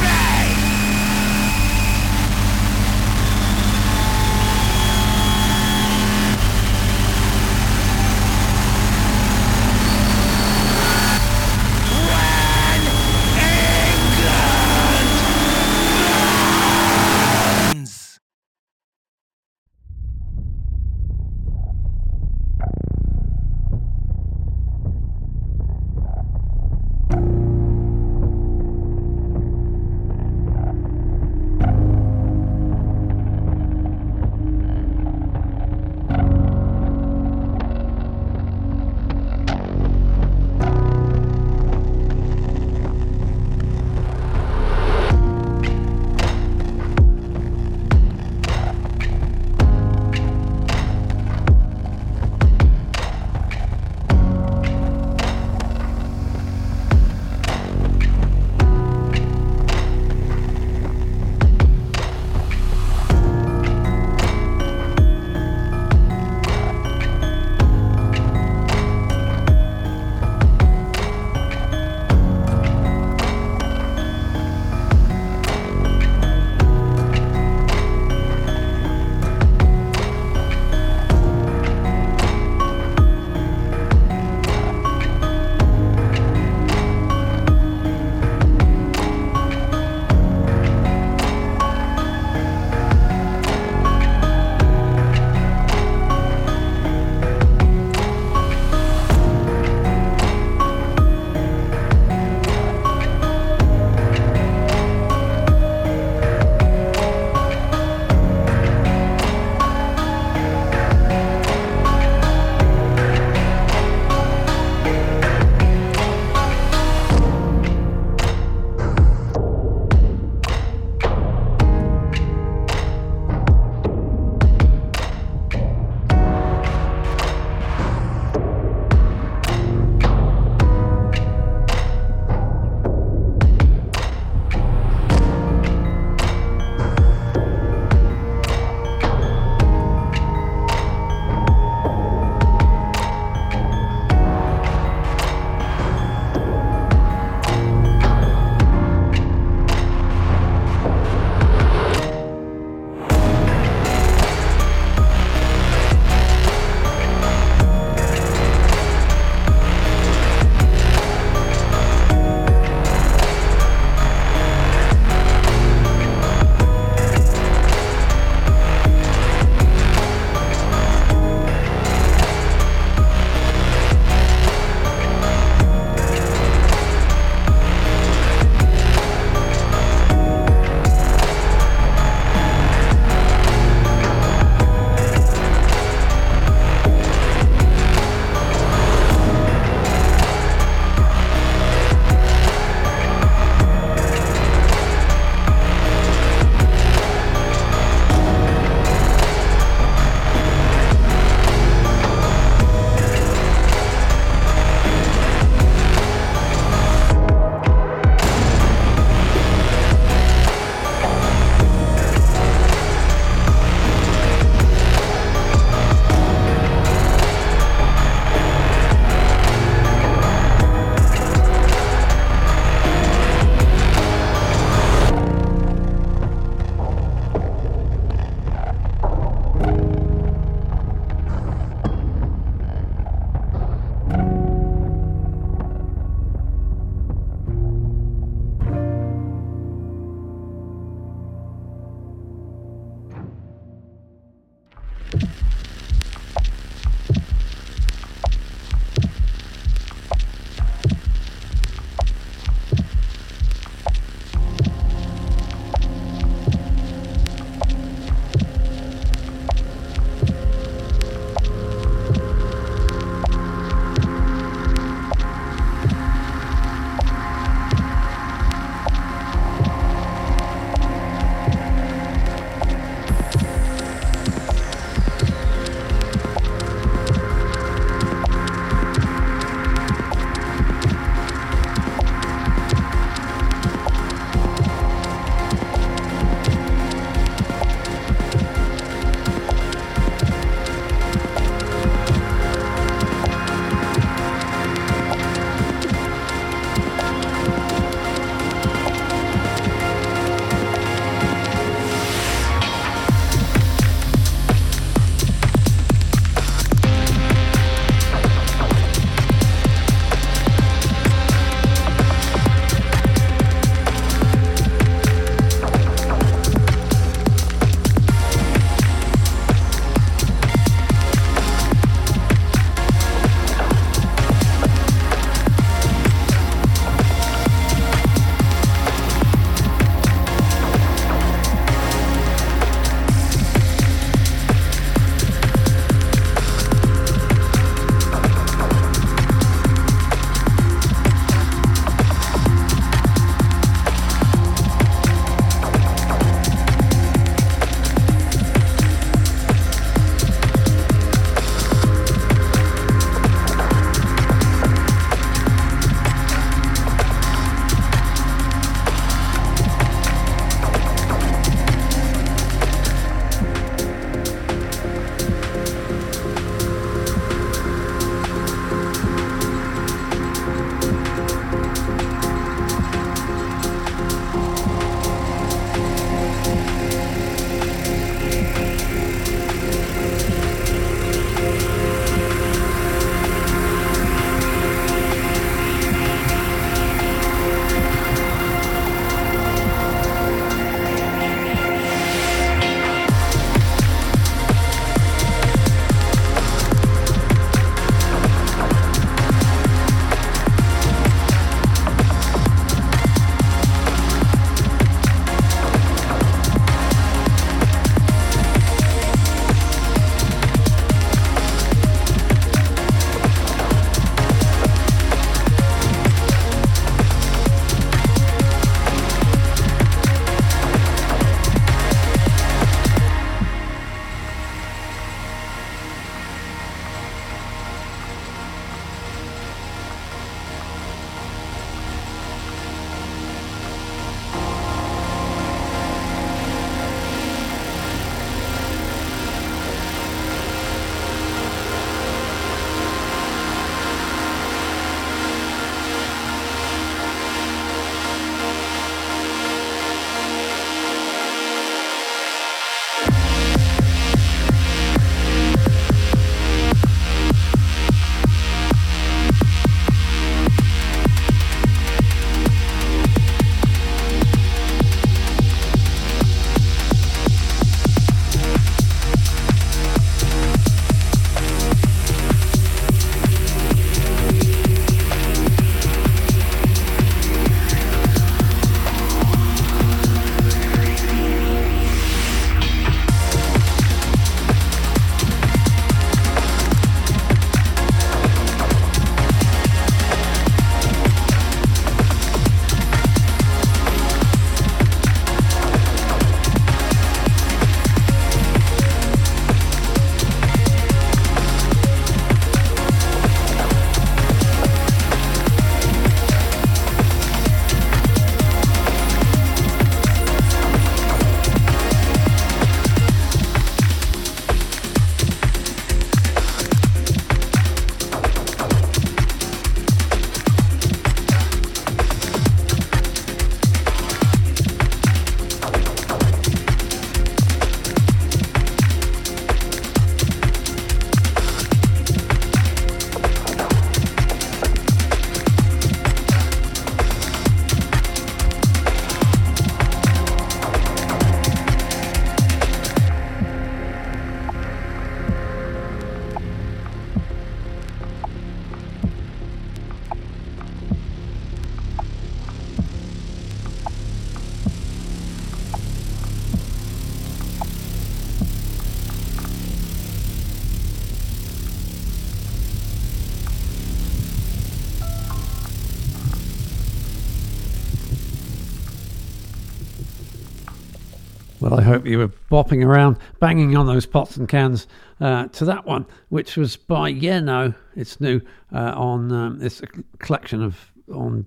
Bopping 572.51 572.85
around, 572.85 573.17
banging 573.39 573.75
on 573.75 573.87
those 573.87 574.05
pots 574.05 574.37
and 574.37 574.47
cans 574.47 574.87
uh, 575.19 575.47
to 575.47 575.65
that 575.65 575.85
one, 575.85 576.05
which 576.29 576.57
was 576.57 576.77
by 576.77 577.09
Yeah 577.09 577.39
No. 577.39 577.73
It's 577.95 578.21
new 578.21 578.41
uh, 578.73 578.93
on 578.95 579.31
um, 579.31 579.59
it's 579.61 579.81
a 579.81 579.87
collection 580.19 580.61
of 580.61 580.91
on 581.13 581.45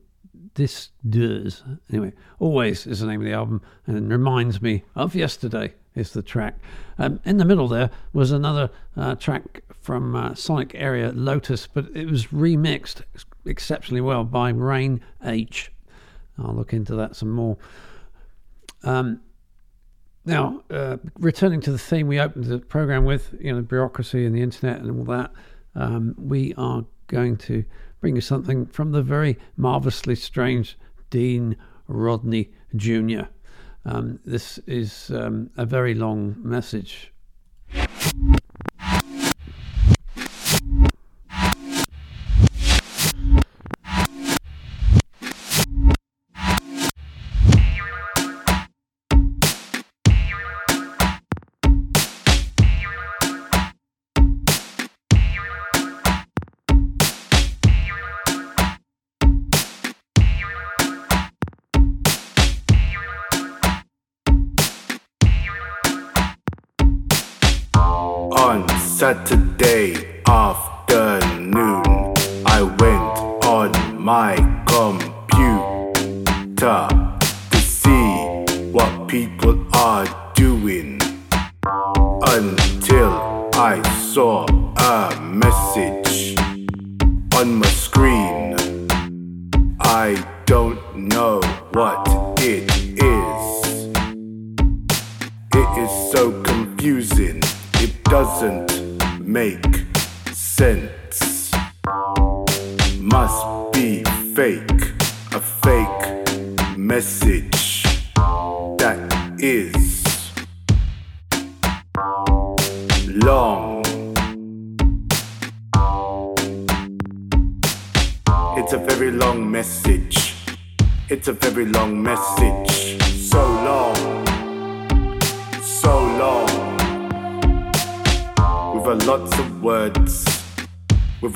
this 0.54 0.90
does 1.08 1.62
anyway. 1.90 2.12
Always 2.38 2.86
is 2.86 3.00
the 3.00 3.06
name 3.06 3.20
of 3.20 3.26
the 3.26 3.32
album, 3.32 3.62
and 3.86 4.10
reminds 4.10 4.60
me 4.60 4.84
of 4.94 5.14
yesterday. 5.14 5.74
Is 5.96 6.12
the 6.12 6.22
track. 6.22 6.56
Um, 6.98 7.18
in 7.24 7.38
the 7.38 7.44
middle 7.44 7.66
there 7.66 7.90
was 8.12 8.30
another 8.30 8.70
uh, 8.96 9.16
track 9.16 9.64
from 9.80 10.14
uh, 10.14 10.36
Sonic 10.36 10.72
Area 10.76 11.10
Lotus, 11.12 11.66
but 11.66 11.86
it 11.96 12.08
was 12.08 12.26
remixed 12.26 13.02
exceptionally 13.44 14.00
well 14.00 14.22
by 14.22 14.50
Rain 14.50 15.00
H. 15.24 15.72
I'll 16.38 16.54
look 16.54 16.72
into 16.72 16.94
that 16.94 17.16
some 17.16 17.30
more. 17.30 17.58
Um, 18.84 19.20
now, 20.30 20.62
uh, 20.70 20.96
returning 21.18 21.60
to 21.62 21.72
the 21.72 21.78
theme 21.78 22.06
we 22.06 22.20
opened 22.20 22.44
the 22.44 22.58
program 22.58 23.04
with, 23.04 23.34
you 23.40 23.52
know, 23.52 23.62
bureaucracy 23.62 24.24
and 24.24 24.34
the 24.34 24.42
internet 24.42 24.80
and 24.80 24.98
all 24.98 25.04
that, 25.04 25.32
um, 25.74 26.14
we 26.18 26.54
are 26.54 26.84
going 27.06 27.36
to 27.36 27.64
bring 28.00 28.14
you 28.14 28.20
something 28.20 28.66
from 28.66 28.92
the 28.92 29.02
very 29.02 29.38
marvelously 29.56 30.14
strange 30.14 30.78
Dean 31.10 31.56
Rodney 31.88 32.50
Jr. 32.76 33.22
Um, 33.84 34.20
this 34.24 34.58
is 34.66 35.10
um, 35.10 35.50
a 35.56 35.66
very 35.66 35.94
long 35.94 36.36
message. 36.38 37.12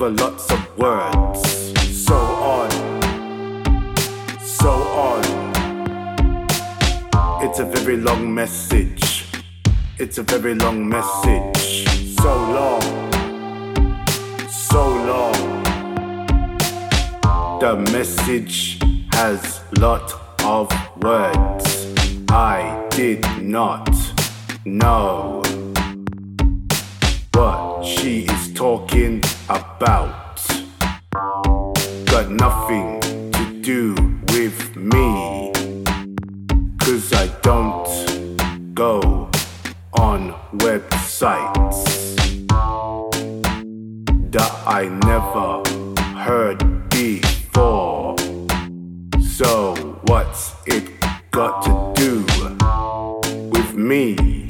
A 0.05 0.09
lots 0.09 0.34
what's 50.07 50.53
it 50.65 50.91
got 51.31 51.63
to 51.63 51.93
do 51.95 52.25
with 53.49 53.73
me? 53.75 54.45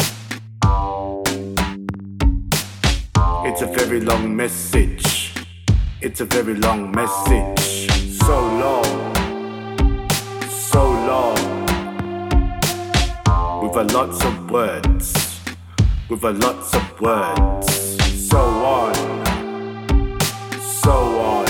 It's 3.47 3.61
a 3.61 3.67
very 3.67 4.01
long 4.01 4.35
message. 4.35 5.33
It's 6.01 6.21
a 6.21 6.25
very 6.25 6.55
long 6.55 6.91
message. 6.91 7.89
So 8.21 8.39
long. 8.63 9.15
So 10.49 10.83
long. 10.83 11.65
With 13.61 13.75
a 13.77 13.83
lots 13.93 14.23
of 14.25 14.51
words. 14.51 15.39
With 16.09 16.23
a 16.23 16.31
lots 16.31 16.75
of 16.75 17.01
words. 17.01 17.67
So 18.29 18.39
on. 18.39 18.95
So 20.59 20.91
on. 20.91 21.45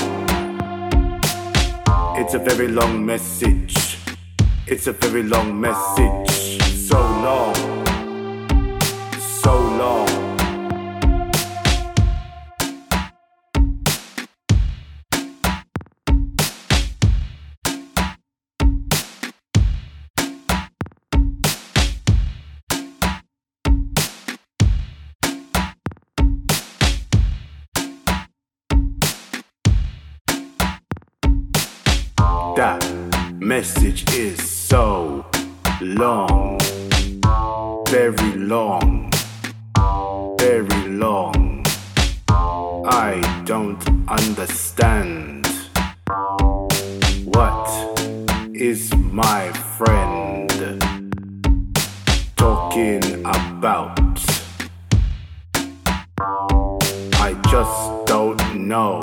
It's 2.17 2.33
a 2.33 2.39
very 2.39 2.67
long 2.67 3.05
message. 3.05 3.84
It's 4.67 4.87
a 4.87 4.93
very 4.93 5.21
long 5.21 5.61
message. 5.61 6.59
So 6.89 6.99
long. 6.99 7.53
So 9.19 9.53
long. 9.61 10.07
That 32.55 32.81
message 33.39 34.11
is 34.15 34.54
long, 35.85 36.57
very 37.87 38.33
long, 38.33 39.11
very 40.39 40.87
long. 40.87 41.63
I 42.27 43.43
don't 43.45 43.83
understand. 44.09 45.45
What 47.25 47.67
is 48.53 48.93
my 48.95 49.51
friend 49.77 50.49
talking 52.35 53.03
about? 53.23 53.99
I 57.15 57.33
just 57.49 58.05
don't 58.07 58.55
know. 58.55 58.99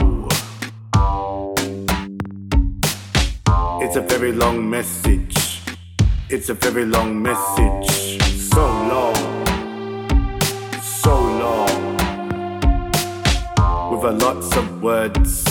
It's 3.81 3.97
a 3.97 4.01
very 4.01 4.33
long 4.33 4.69
message. 4.69 5.42
It's 6.35 6.49
a 6.49 6.55
very 6.55 6.87
long 6.87 7.23
message. 7.23 8.19
So 8.51 8.65
long. 8.65 9.15
So 10.81 11.15
long. 11.15 11.97
With 13.91 14.05
a 14.05 14.13
lots 14.13 14.57
of 14.57 14.83
words. 14.83 15.45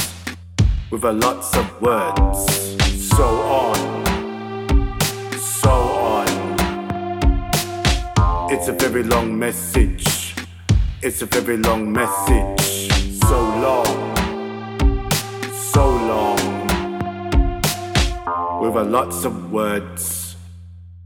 With 0.90 1.04
a 1.04 1.12
lots 1.12 1.56
of 1.56 1.82
words. 1.84 2.80
So 3.16 3.26
on. 3.62 3.78
So 5.38 5.70
on. 5.70 6.28
It's 8.52 8.68
a 8.68 8.74
very 8.74 9.04
long 9.04 9.38
message. 9.38 10.34
It's 11.04 11.22
a 11.22 11.28
very 11.28 11.58
long 11.58 11.92
message. 11.92 12.90
So 13.22 13.40
long. 13.40 13.86
So 15.54 15.86
long. 15.86 16.40
With 18.64 18.76
a 18.76 18.84
lots 18.84 19.26
of 19.26 19.52
words. 19.52 20.21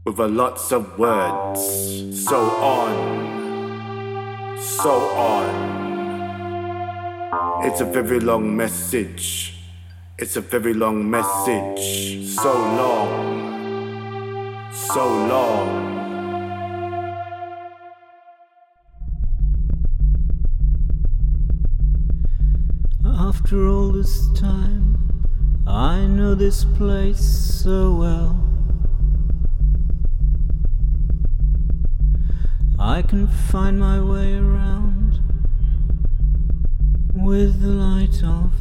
With 0.06 0.20
a 0.20 0.28
lots 0.28 0.70
of 0.70 0.96
words. 1.00 2.24
So 2.24 2.36
on. 2.36 4.56
So 4.56 5.08
on. 5.16 5.48
It's 7.64 7.80
a 7.80 7.84
very 7.84 8.20
long 8.20 8.56
message. 8.56 9.54
It's 10.16 10.36
a 10.36 10.40
very 10.40 10.74
long 10.74 11.10
message. 11.10 12.24
So 12.24 12.52
long. 12.52 13.08
So 14.72 15.08
long. 15.26 15.96
After 23.04 23.66
all 23.66 23.90
this 23.90 24.30
time, 24.34 25.24
I 25.66 26.06
know 26.06 26.36
this 26.36 26.64
place 26.64 27.18
so 27.18 27.92
well. 27.92 28.55
I 32.86 33.02
can 33.02 33.26
find 33.26 33.80
my 33.80 34.00
way 34.00 34.34
around 34.34 35.18
with 37.12 37.60
the 37.60 37.70
light 37.70 38.22
off. 38.22 38.52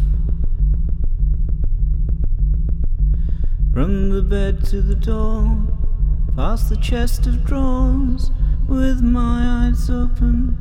From 3.72 4.10
the 4.10 4.24
bed 4.24 4.66
to 4.66 4.82
the 4.82 4.96
door, 4.96 5.56
past 6.36 6.70
the 6.70 6.78
chest 6.78 7.28
of 7.28 7.46
drawers, 7.46 8.32
with 8.68 9.00
my 9.00 9.68
eyes 9.68 9.92
open 9.92 10.58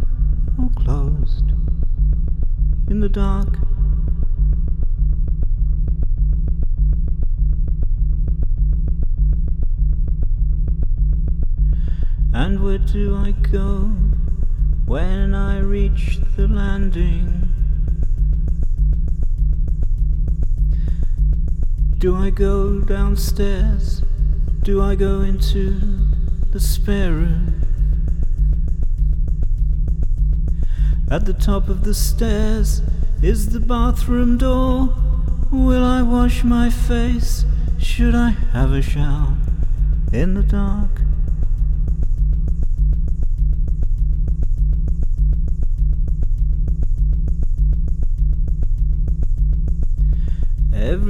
or 0.59 0.69
closed. 0.85 1.55
In 2.91 3.01
the 3.01 3.09
dark, 3.09 3.64
And 12.37 12.65
where 12.65 12.79
do 12.79 13.15
I 13.15 13.31
go 13.31 13.93
when 14.87 15.37
I 15.37 15.61
reach 15.61 16.19
the 16.37 16.49
landing? 16.49 17.49
Do 21.99 22.17
I 22.17 22.31
go 22.31 22.81
downstairs? 22.81 24.03
Do 24.63 24.83
I 24.83 24.97
go 24.97 25.21
into 25.21 25.79
the 26.51 26.59
spare 26.59 27.13
room? 27.13 27.63
At 31.09 31.27
the 31.27 31.35
top 31.35 31.69
of 31.69 31.85
the 31.85 31.95
stairs 31.95 32.83
is 33.23 33.51
the 33.51 33.61
bathroom 33.61 34.39
door. 34.39 34.93
Will 35.53 35.85
I 35.85 36.03
wash 36.03 36.43
my 36.43 36.69
face? 36.69 37.45
Should 37.79 38.17
I 38.17 38.31
have 38.53 38.73
a 38.73 38.83
shower 38.83 39.37
in 40.13 40.35
the 40.35 40.43
dark? 40.43 41.04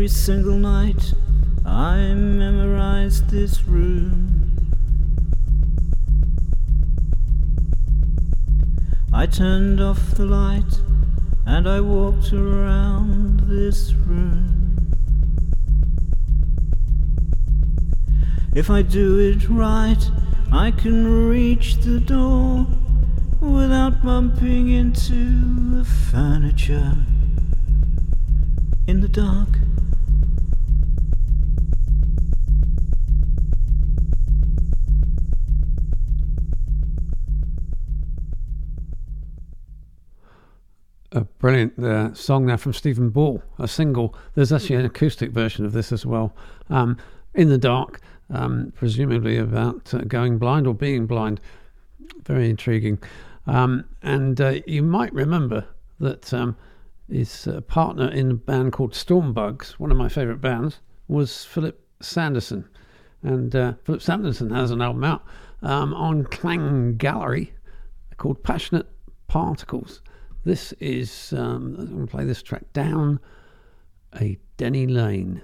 Every 0.05 0.13
single 0.13 0.59
night 0.59 1.15
I 1.65 2.13
memorize 2.13 3.23
this 3.23 3.65
room. 3.65 4.67
I 9.15 9.25
turned 9.25 9.81
off 9.81 10.11
the 10.11 10.27
light 10.27 10.79
and 11.47 11.67
I 11.67 11.81
walked 11.81 12.35
around 12.35 13.49
this 13.49 13.95
room. 13.95 14.95
If 18.55 18.69
I 18.69 18.83
do 18.83 19.19
it 19.19 19.49
right, 19.49 20.11
I 20.53 20.71
can 20.71 21.31
reach 21.31 21.77
the 21.77 21.99
door 21.99 22.67
without 23.41 24.03
bumping 24.03 24.69
into 24.69 25.79
the 25.79 25.85
furniture 25.87 26.95
in 28.87 29.01
the 29.01 29.09
dark. 29.09 29.49
A 41.15 41.21
brilliant 41.23 41.79
uh, 41.79 42.13
song 42.13 42.47
there 42.47 42.59
from 42.59 42.73
Stephen 42.73 43.09
Ball, 43.09 43.43
a 43.59 43.69
single. 43.69 44.15
There's 44.35 44.53
actually 44.53 44.77
an 44.77 44.85
acoustic 44.85 45.31
version 45.31 45.65
of 45.65 45.73
this 45.73 45.93
as 45.93 46.05
well. 46.05 46.35
Um, 46.69 46.99
in 47.35 47.49
the 47.49 47.59
dark, 47.59 48.01
um, 48.31 48.73
presumably 48.75 49.39
about 49.39 49.95
uh, 49.95 49.99
going 49.99 50.39
blind 50.39 50.67
or 50.67 50.75
being 50.75 51.07
blind. 51.07 51.41
Very 52.25 52.51
intriguing. 52.51 52.99
Um, 53.47 53.85
and 54.03 54.41
uh, 54.41 54.55
you 54.67 54.83
might 54.83 55.13
remember 55.13 55.67
that 56.01 56.35
um, 56.35 56.57
his 57.11 57.47
uh, 57.47 57.61
partner 57.63 58.09
in 58.09 58.31
a 58.33 58.35
band 58.35 58.73
called 58.73 58.93
Stormbugs, 58.93 59.73
one 59.73 59.91
of 59.93 59.97
my 59.97 60.09
favourite 60.09 60.41
bands, 60.41 60.81
was 61.07 61.45
Philip 61.45 61.81
Sanderson. 62.01 62.69
And 63.23 63.55
uh, 63.55 63.75
Philip 63.85 64.03
Sanderson 64.03 64.51
has 64.51 64.71
an 64.71 64.83
album 64.83 65.05
out 65.05 65.25
um, 65.63 65.95
on 65.95 66.25
Clang 66.25 66.97
Gallery 66.97 67.55
called 68.17 68.43
Passionate 68.43 68.89
Particles. 69.29 70.01
This 70.45 70.73
is, 70.75 71.33
um, 71.33 71.77
I'm 71.79 71.87
going 71.87 72.07
to 72.07 72.11
play 72.11 72.25
this 72.25 72.43
track 72.43 72.71
down 72.75 73.19
a 74.21 74.39
Denny 74.59 74.87
Lane. 74.87 75.41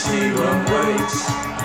Stephen 0.00 0.64
Waits. 0.64 1.59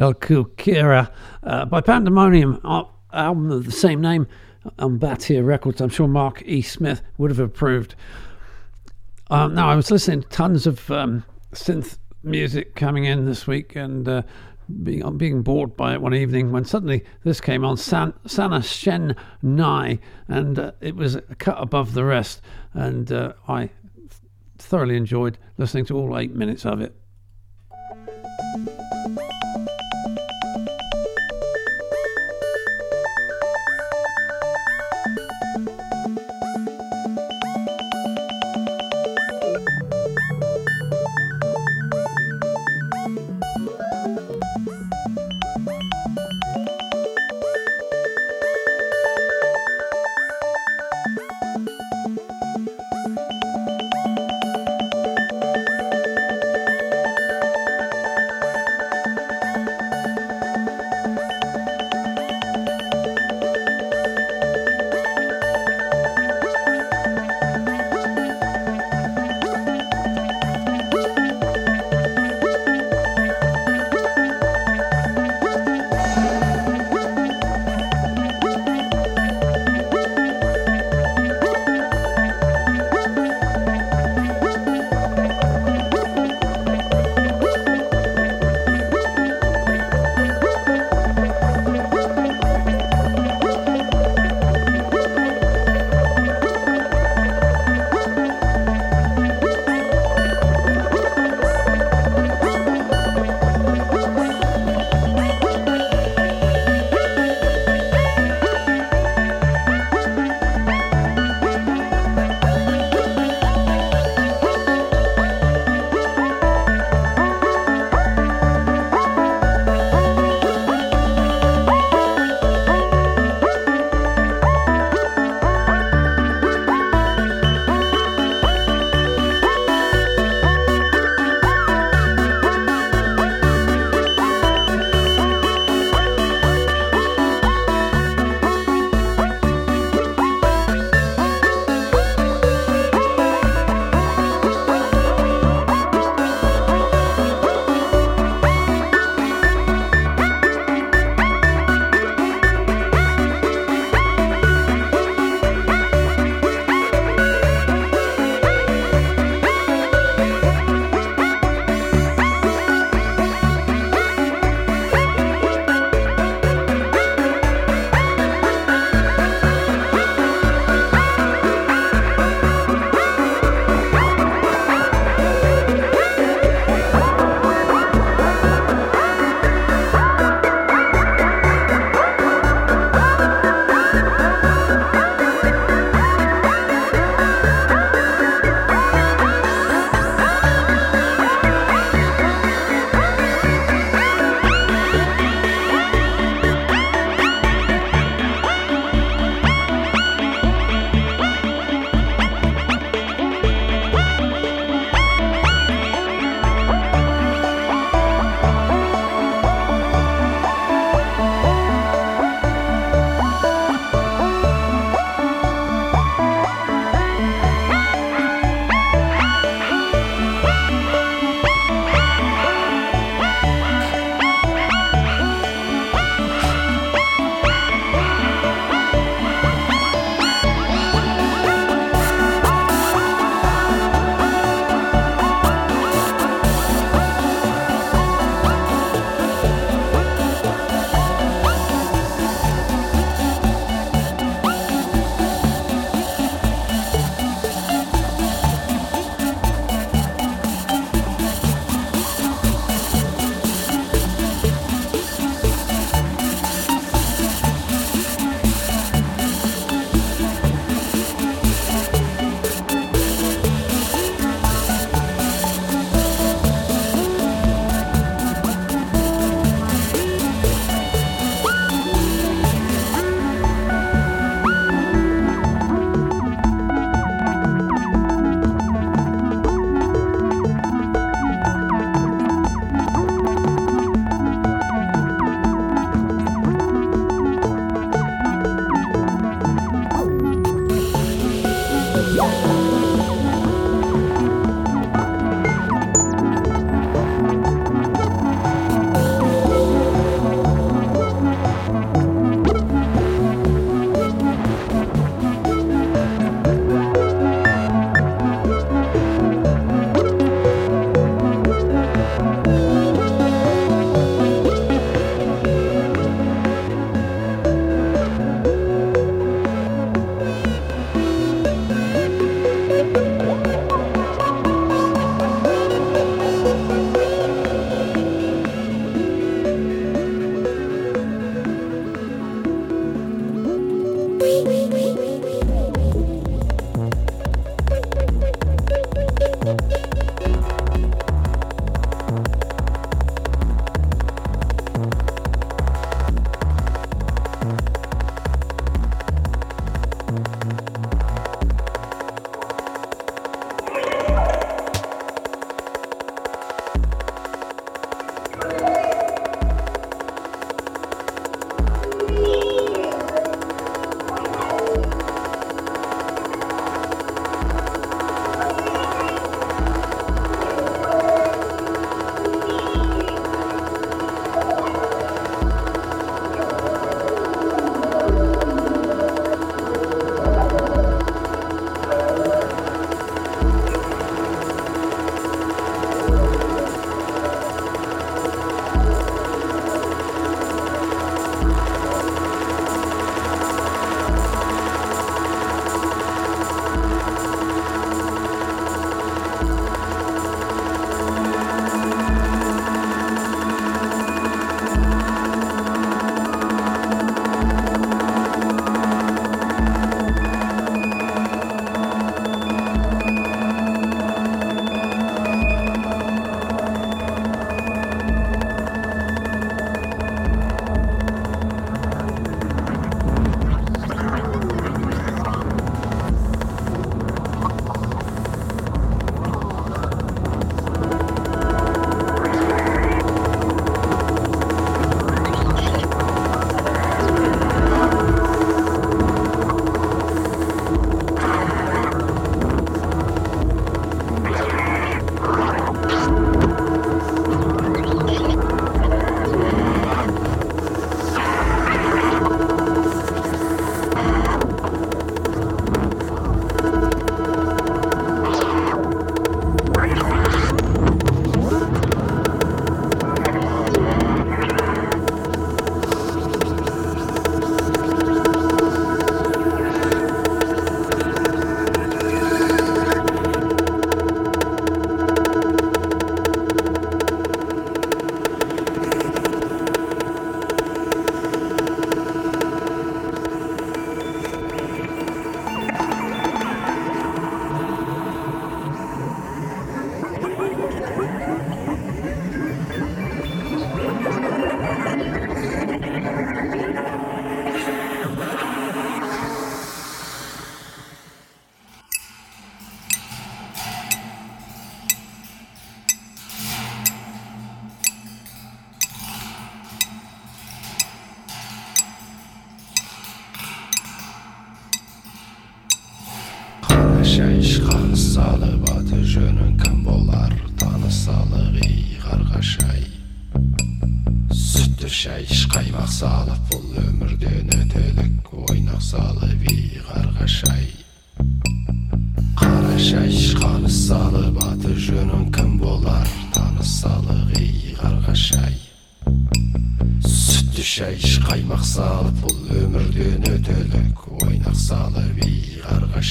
El 0.00 0.14
Kukira 0.14 1.10
uh, 1.42 1.66
by 1.66 1.82
Pandemonium, 1.82 2.58
uh, 2.64 2.84
album 3.12 3.50
of 3.50 3.66
the 3.66 3.72
same 3.72 4.00
name 4.00 4.26
on 4.78 4.98
Batia 4.98 5.44
Records. 5.44 5.82
I'm 5.82 5.90
sure 5.90 6.08
Mark 6.08 6.42
E. 6.46 6.62
Smith 6.62 7.02
would 7.18 7.30
have 7.30 7.38
approved. 7.38 7.94
Um, 9.28 9.54
now, 9.54 9.68
I 9.68 9.76
was 9.76 9.90
listening 9.90 10.22
to 10.22 10.28
tons 10.28 10.66
of 10.66 10.90
um, 10.90 11.22
synth 11.52 11.98
music 12.22 12.74
coming 12.74 13.04
in 13.04 13.26
this 13.26 13.46
week 13.46 13.76
and 13.76 14.08
uh, 14.08 14.22
being, 14.82 15.18
being 15.18 15.42
bored 15.42 15.76
by 15.76 15.92
it 15.92 16.00
one 16.00 16.14
evening 16.14 16.50
when 16.50 16.64
suddenly 16.64 17.04
this 17.24 17.38
came 17.38 17.62
on 17.62 17.76
San, 17.76 18.14
Sana 18.26 18.62
Shen 18.62 19.14
Nai 19.42 19.98
and 20.28 20.58
uh, 20.58 20.72
it 20.80 20.96
was 20.96 21.16
a 21.16 21.20
cut 21.38 21.60
above 21.60 21.92
the 21.92 22.06
rest. 22.06 22.40
And 22.72 23.12
uh, 23.12 23.34
I 23.48 23.68
thoroughly 24.56 24.96
enjoyed 24.96 25.36
listening 25.58 25.84
to 25.86 25.98
all 25.98 26.18
eight 26.18 26.34
minutes 26.34 26.64
of 26.64 26.80
it. 26.80 26.94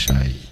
sai 0.05 0.48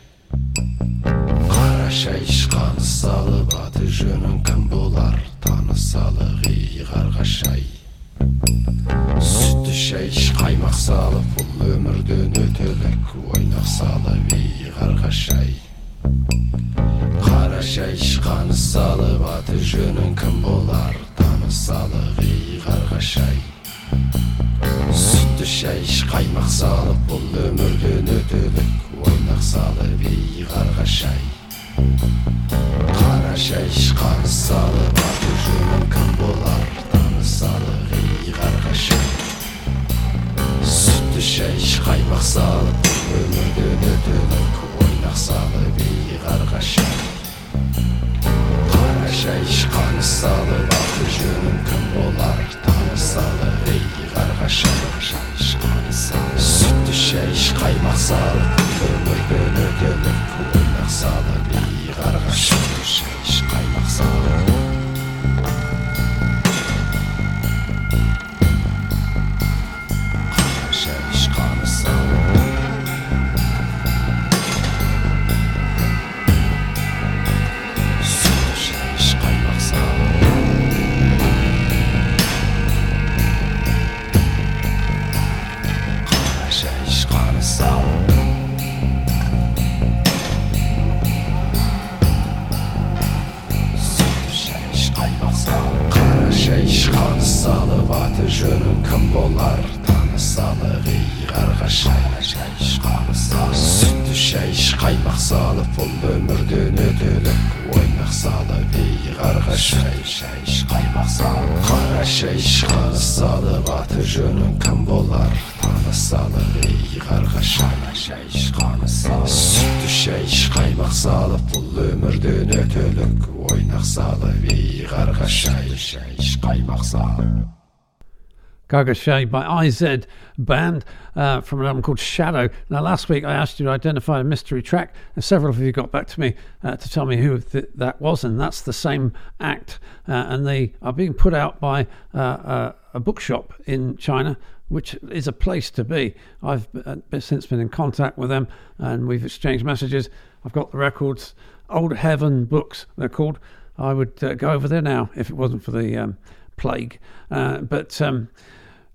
Gaga 128.68 129.28
by 129.28 129.65
IZ 129.65 130.05
Band 130.38 130.84
uh, 131.15 131.41
from 131.41 131.61
an 131.61 131.68
album 131.68 131.82
called 131.82 131.99
Shadow. 131.99 132.49
Now, 132.70 132.82
last 132.82 133.07
week 133.07 133.24
I 133.24 133.34
asked 133.34 133.59
you 133.59 133.65
to 133.65 133.72
identify 133.72 134.20
a 134.20 134.24
mystery 134.24 134.61
track, 134.61 134.93
and 135.15 135.24
several 135.24 135.51
of 135.51 135.59
you 135.59 135.72
got 135.72 135.91
back 135.91 136.07
to 136.07 136.20
me 136.20 136.36
uh, 136.63 136.76
to 136.76 136.89
tell 136.89 137.05
me 137.05 137.18
who 137.18 137.39
th- 137.39 137.70
that 137.76 138.01
was, 138.01 138.26
and 138.26 138.39
that's 138.39 138.61
the 138.61 138.74
same 138.74 139.13
act. 139.39 139.80
Uh, 140.07 140.26
and 140.28 140.45
they 140.45 140.74
are 140.82 140.91
being 140.91 141.13
put 141.13 141.34
out 141.34 141.61
by 141.61 141.88
uh, 142.13 142.18
uh, 142.18 142.72
a 142.93 142.99
bookshop 142.99 143.53
in 143.65 143.95
China, 143.95 144.38
which 144.68 144.95
is 145.09 145.28
a 145.30 145.34
place 145.34 145.72
to 145.72 145.86
be. 145.86 146.13
I've 146.43 146.68
uh, 146.86 146.97
since 147.20 147.45
been 147.45 147.61
in 147.61 147.70
contact 147.70 148.18
with 148.18 148.30
them, 148.30 148.49
and 148.78 149.07
we've 149.07 149.24
exchanged 149.24 149.63
messages. 149.63 150.09
I've 150.43 150.53
got 150.53 150.72
the 150.72 150.78
records, 150.78 151.36
Old 151.70 151.95
Heaven 151.95 152.43
Books, 152.43 152.86
they're 152.97 153.07
called. 153.07 153.39
I 153.78 153.93
would 153.93 154.15
go 154.39 154.51
over 154.51 154.68
there 154.68 154.82
now 154.82 155.09
if 155.15 155.30
it 155.30 155.36
wasn't 155.36 155.63
for 155.63 155.72
the 155.72 155.95
um, 155.95 156.18
plague. 156.57 156.99
But 157.30 158.01
um, 158.01 158.30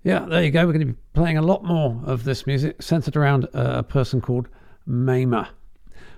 yeah, 0.03 0.25
there 0.27 0.43
you 0.43 0.51
go. 0.51 0.65
We're 0.65 0.73
going 0.73 0.87
to 0.87 0.93
be 0.93 0.99
playing 1.13 1.37
a 1.37 1.41
lot 1.41 1.63
more 1.63 2.01
of 2.05 2.25
this 2.25 2.45
music 2.45 2.81
centered 2.81 3.15
around 3.15 3.45
uh, 3.53 3.77
a 3.77 3.83
person 3.83 4.19
called 4.19 4.49
Mama. 4.85 5.49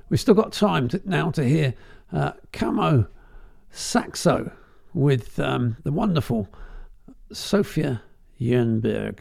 We've 0.09 0.19
still 0.19 0.33
got 0.33 0.51
time 0.53 0.87
to, 0.89 1.01
now 1.05 1.29
to 1.31 1.43
hear 1.43 1.75
uh, 2.11 2.31
Camo 2.51 3.07
Saxo 3.71 4.51
with 4.93 5.39
um, 5.39 5.77
the 5.83 5.91
wonderful 5.91 6.47
Sofia 7.31 8.01
Jernberg. 8.39 9.19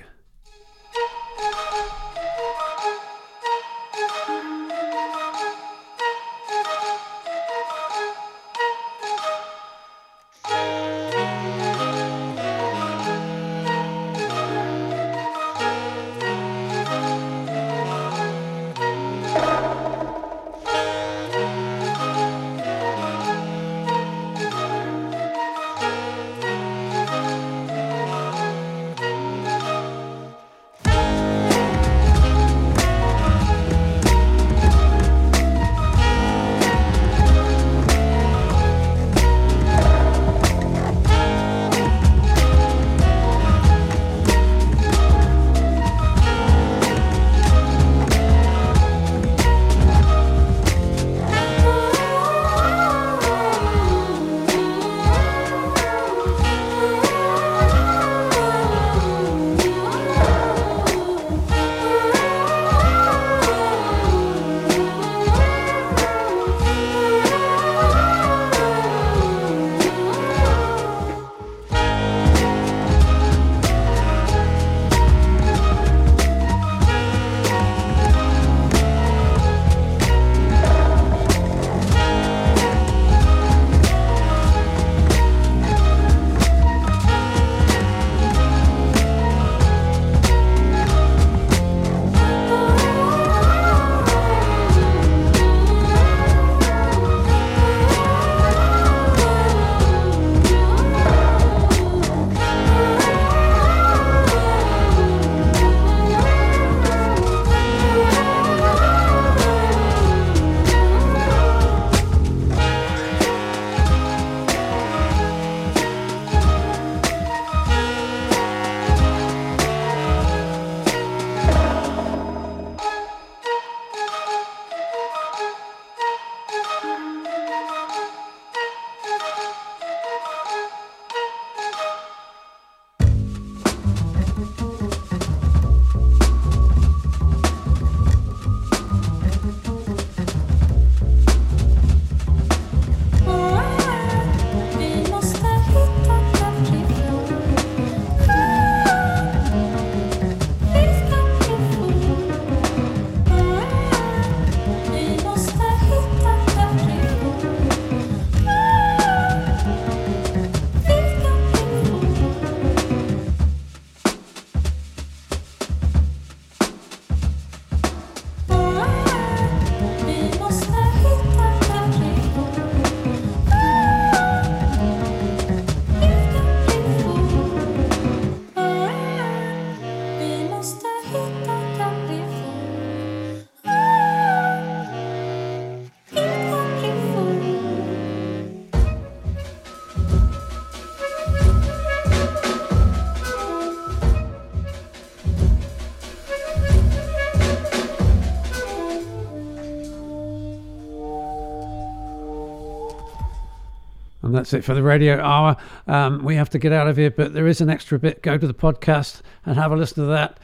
That's 204.45 204.53
it 204.53 204.63
for 204.63 204.75
the 204.75 204.83
radio 204.83 205.19
hour. 205.23 205.57
Um, 205.87 206.23
we 206.23 206.37
have 206.37 206.51
to 206.51 206.59
get 206.59 206.71
out 206.71 206.87
of 206.87 206.99
here, 206.99 207.11
but 207.11 207.33
there 207.33 207.47
is 207.47 207.63
an 207.63 207.71
extra 207.71 207.99
bit. 207.99 208.21
Go 208.21 208.37
to 208.37 208.47
the 208.47 208.53
podcast 208.53 209.23
and 209.47 209.57
have 209.57 209.73
a 209.73 209.77
listen 209.77 210.05
to 210.05 210.11
that. 210.11 210.39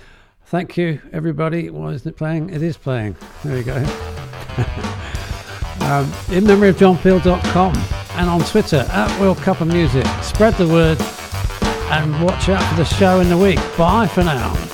Thank 0.47 0.79
you, 0.79 1.03
everybody. 1.13 1.69
Why 1.69 1.91
isn't 1.91 2.09
it 2.09 2.17
playing? 2.17 2.49
It 2.49 2.63
is 2.63 2.79
playing. 2.79 3.15
There 3.45 3.59
you 3.59 3.63
go. 3.63 3.77
um, 5.83 6.11
in 6.35 6.47
memory 6.47 6.71
of 6.71 6.77
johnpeel.com 6.77 7.77
and 8.13 8.31
on 8.31 8.41
Twitter 8.41 8.87
at 8.91 9.21
World 9.21 9.37
Cup 9.37 9.61
of 9.61 9.69
Music. 9.69 10.07
Spread 10.23 10.55
the 10.55 10.67
word 10.67 10.99
and 11.93 12.25
watch 12.25 12.49
out 12.49 12.67
for 12.71 12.77
the 12.77 12.85
show 12.85 13.21
in 13.21 13.29
the 13.29 13.37
week. 13.37 13.59
Bye 13.77 14.07
for 14.07 14.25
now. 14.25 14.70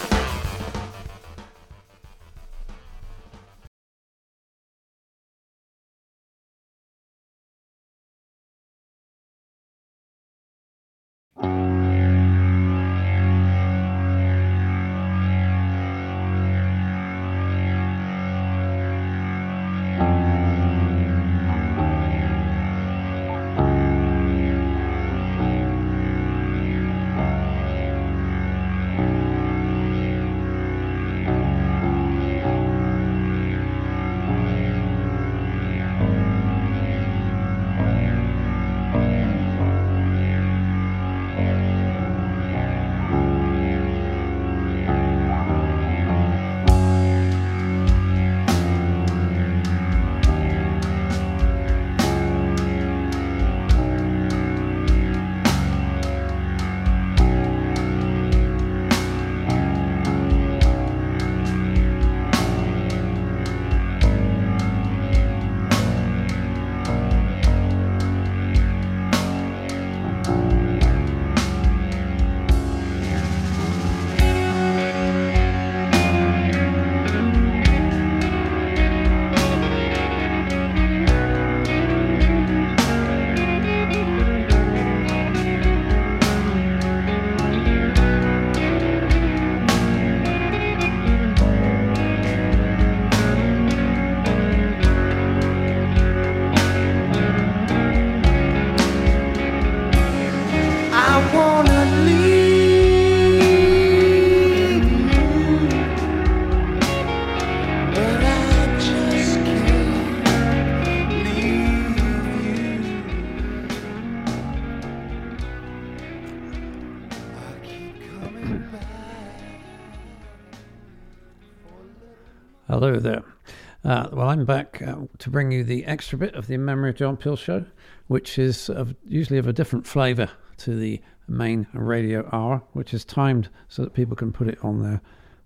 Uh, 124.82 124.96
to 125.18 125.30
bring 125.30 125.52
you 125.52 125.64
the 125.64 125.84
extra 125.84 126.18
bit 126.18 126.34
of 126.34 126.46
the 126.46 126.54
In 126.54 126.64
Memory 126.64 126.90
of 126.90 126.96
John 126.96 127.16
Peel 127.16 127.36
show, 127.36 127.64
which 128.06 128.38
is 128.38 128.68
of, 128.68 128.94
usually 129.06 129.38
of 129.38 129.46
a 129.46 129.52
different 129.52 129.86
flavour 129.86 130.30
to 130.58 130.76
the 130.76 131.00
main 131.28 131.66
radio 131.72 132.28
hour, 132.32 132.62
which 132.72 132.94
is 132.94 133.04
timed 133.04 133.48
so 133.68 133.82
that 133.82 133.94
people 133.94 134.16
can 134.16 134.32
put 134.32 134.48
it 134.48 134.58
on 134.62 134.82
their 134.82 135.00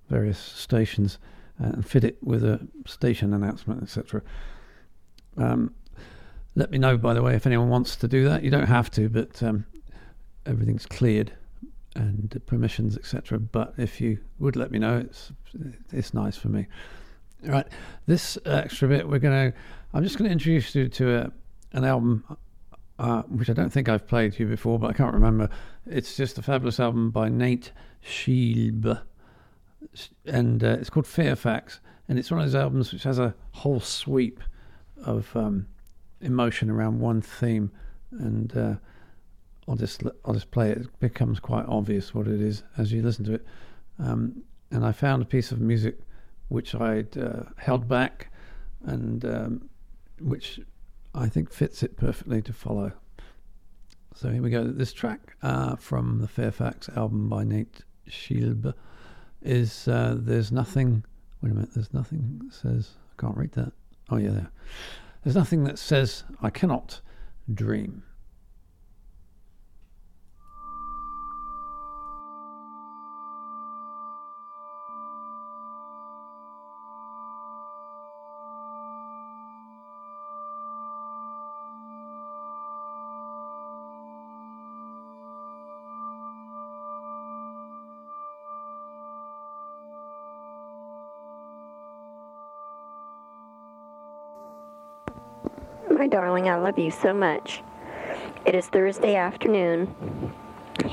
various 0.08 0.38
stations 0.38 1.18
uh, 1.62 1.68
and 1.68 1.86
fit 1.86 2.04
it 2.04 2.18
with 2.22 2.44
a 2.44 2.66
station 2.86 3.32
announcement, 3.32 3.82
etc. 3.82 4.22
Um, 5.36 5.74
let 6.54 6.70
me 6.70 6.78
know, 6.78 6.96
by 6.96 7.14
the 7.14 7.22
way, 7.22 7.34
if 7.34 7.46
anyone 7.46 7.68
wants 7.68 7.96
to 7.96 8.08
do 8.08 8.28
that. 8.28 8.42
You 8.42 8.50
don't 8.50 8.66
have 8.66 8.90
to, 8.92 9.08
but 9.08 9.42
um, 9.42 9.64
everything's 10.46 10.86
cleared 10.86 11.32
and 11.96 12.40
permissions, 12.46 12.96
etc. 12.96 13.38
But 13.38 13.74
if 13.76 14.00
you 14.00 14.18
would 14.38 14.56
let 14.56 14.70
me 14.70 14.78
know, 14.78 14.98
it's 14.98 15.32
it's 15.92 16.14
nice 16.14 16.36
for 16.36 16.48
me. 16.48 16.66
Right, 17.42 17.66
this 18.06 18.36
extra 18.44 18.88
bit 18.88 19.08
we're 19.08 19.18
going 19.18 19.52
to. 19.52 19.58
I'm 19.94 20.02
just 20.02 20.18
going 20.18 20.28
to 20.28 20.32
introduce 20.32 20.74
you 20.74 20.88
to 20.88 21.16
a, 21.16 21.32
an 21.72 21.84
album, 21.84 22.24
uh, 22.98 23.22
which 23.22 23.48
I 23.48 23.54
don't 23.54 23.70
think 23.70 23.88
I've 23.88 24.06
played 24.06 24.34
to 24.34 24.42
you 24.42 24.48
before, 24.48 24.78
but 24.78 24.88
I 24.88 24.92
can't 24.92 25.14
remember. 25.14 25.48
It's 25.86 26.16
just 26.16 26.36
a 26.36 26.42
fabulous 26.42 26.78
album 26.78 27.10
by 27.10 27.30
Nate 27.30 27.72
Scheible, 28.04 29.00
and 30.26 30.62
uh, 30.62 30.76
it's 30.80 30.90
called 30.90 31.06
Fairfax, 31.06 31.80
and 32.08 32.18
it's 32.18 32.30
one 32.30 32.40
of 32.40 32.46
those 32.46 32.54
albums 32.54 32.92
which 32.92 33.04
has 33.04 33.18
a 33.18 33.34
whole 33.52 33.80
sweep 33.80 34.40
of 35.02 35.34
um, 35.34 35.66
emotion 36.20 36.68
around 36.68 37.00
one 37.00 37.22
theme, 37.22 37.70
and 38.10 38.54
uh, 38.54 38.74
I'll 39.66 39.76
just 39.76 40.02
I'll 40.26 40.34
just 40.34 40.50
play 40.50 40.70
it. 40.70 40.78
It 40.78 41.00
becomes 41.00 41.40
quite 41.40 41.64
obvious 41.66 42.14
what 42.14 42.26
it 42.26 42.42
is 42.42 42.64
as 42.76 42.92
you 42.92 43.00
listen 43.00 43.24
to 43.24 43.34
it. 43.34 43.46
Um, 43.98 44.42
and 44.70 44.84
I 44.84 44.92
found 44.92 45.22
a 45.22 45.26
piece 45.26 45.52
of 45.52 45.60
music 45.60 45.98
which 46.50 46.74
I'd 46.74 47.16
uh, 47.16 47.44
held 47.56 47.88
back, 47.88 48.30
and 48.82 49.24
um, 49.24 49.70
which 50.20 50.60
I 51.14 51.28
think 51.28 51.50
fits 51.50 51.82
it 51.82 51.96
perfectly 51.96 52.42
to 52.42 52.52
follow. 52.52 52.92
So 54.14 54.30
here 54.30 54.42
we 54.42 54.50
go. 54.50 54.64
This 54.64 54.92
track 54.92 55.36
uh, 55.42 55.76
from 55.76 56.18
the 56.20 56.28
Fairfax 56.28 56.88
album 56.90 57.28
by 57.28 57.44
Nate 57.44 57.82
Scheible 58.08 58.74
is 59.40 59.88
uh, 59.88 60.16
"There's 60.18 60.50
Nothing." 60.52 61.04
Wait 61.40 61.52
a 61.52 61.54
minute. 61.54 61.70
There's 61.72 61.94
nothing 61.94 62.40
that 62.42 62.52
says 62.52 62.90
I 63.16 63.20
can't 63.20 63.36
read 63.36 63.52
that. 63.52 63.72
Oh 64.10 64.16
yeah, 64.16 64.30
there. 64.30 64.50
There's 65.22 65.36
nothing 65.36 65.64
that 65.64 65.78
says 65.78 66.24
I 66.42 66.50
cannot 66.50 67.00
dream. 67.54 68.02
My 96.00 96.06
darling, 96.06 96.48
I 96.48 96.54
love 96.54 96.78
you 96.78 96.90
so 96.90 97.12
much. 97.12 97.60
It 98.46 98.54
is 98.54 98.66
Thursday 98.68 99.16
afternoon, 99.16 99.94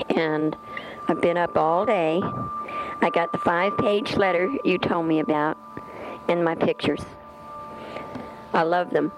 and 0.10 0.54
I've 1.08 1.22
been 1.22 1.38
up 1.38 1.56
all 1.56 1.86
day. 1.86 2.20
I 2.22 3.10
got 3.14 3.32
the 3.32 3.38
five 3.38 3.78
page 3.78 4.18
letter 4.18 4.54
you 4.66 4.78
told 4.78 5.06
me 5.06 5.22
about 5.22 5.58
and 6.28 6.44
my 6.44 6.56
pictures. 6.56 7.00
I 8.52 8.64
love 8.64 8.90
them. 8.90 9.14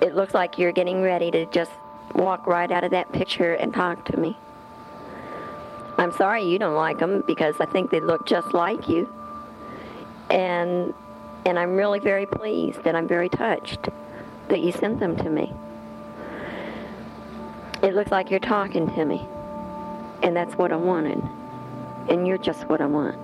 It 0.00 0.14
looks 0.14 0.32
like 0.32 0.56
you're 0.56 0.72
getting 0.72 1.02
ready 1.02 1.30
to 1.30 1.44
just 1.44 1.72
walk 2.14 2.46
right 2.46 2.70
out 2.72 2.84
of 2.84 2.92
that 2.92 3.12
picture 3.12 3.52
and 3.52 3.74
talk 3.74 4.06
to 4.06 4.16
me. 4.16 4.38
I'm 5.98 6.12
sorry 6.12 6.44
you 6.44 6.58
don't 6.58 6.76
like 6.76 6.98
them 6.98 7.24
because 7.26 7.56
I 7.60 7.66
think 7.66 7.90
they 7.90 8.00
look 8.00 8.26
just 8.26 8.54
like 8.54 8.88
you. 8.88 9.12
And 10.30 10.94
and 11.44 11.58
I'm 11.58 11.76
really 11.76 11.98
very 11.98 12.26
pleased 12.26 12.80
and 12.84 12.96
I'm 12.96 13.06
very 13.06 13.28
touched 13.28 13.88
that 14.48 14.60
you 14.60 14.72
sent 14.72 15.00
them 15.00 15.16
to 15.16 15.30
me. 15.30 15.52
It 17.82 17.94
looks 17.94 18.10
like 18.10 18.30
you're 18.30 18.40
talking 18.40 18.92
to 18.94 19.04
me. 19.04 19.26
And 20.22 20.36
that's 20.36 20.54
what 20.54 20.72
I 20.72 20.76
wanted. 20.76 21.22
And 22.08 22.26
you're 22.26 22.38
just 22.38 22.68
what 22.68 22.80
I 22.80 22.86
want. 22.86 23.16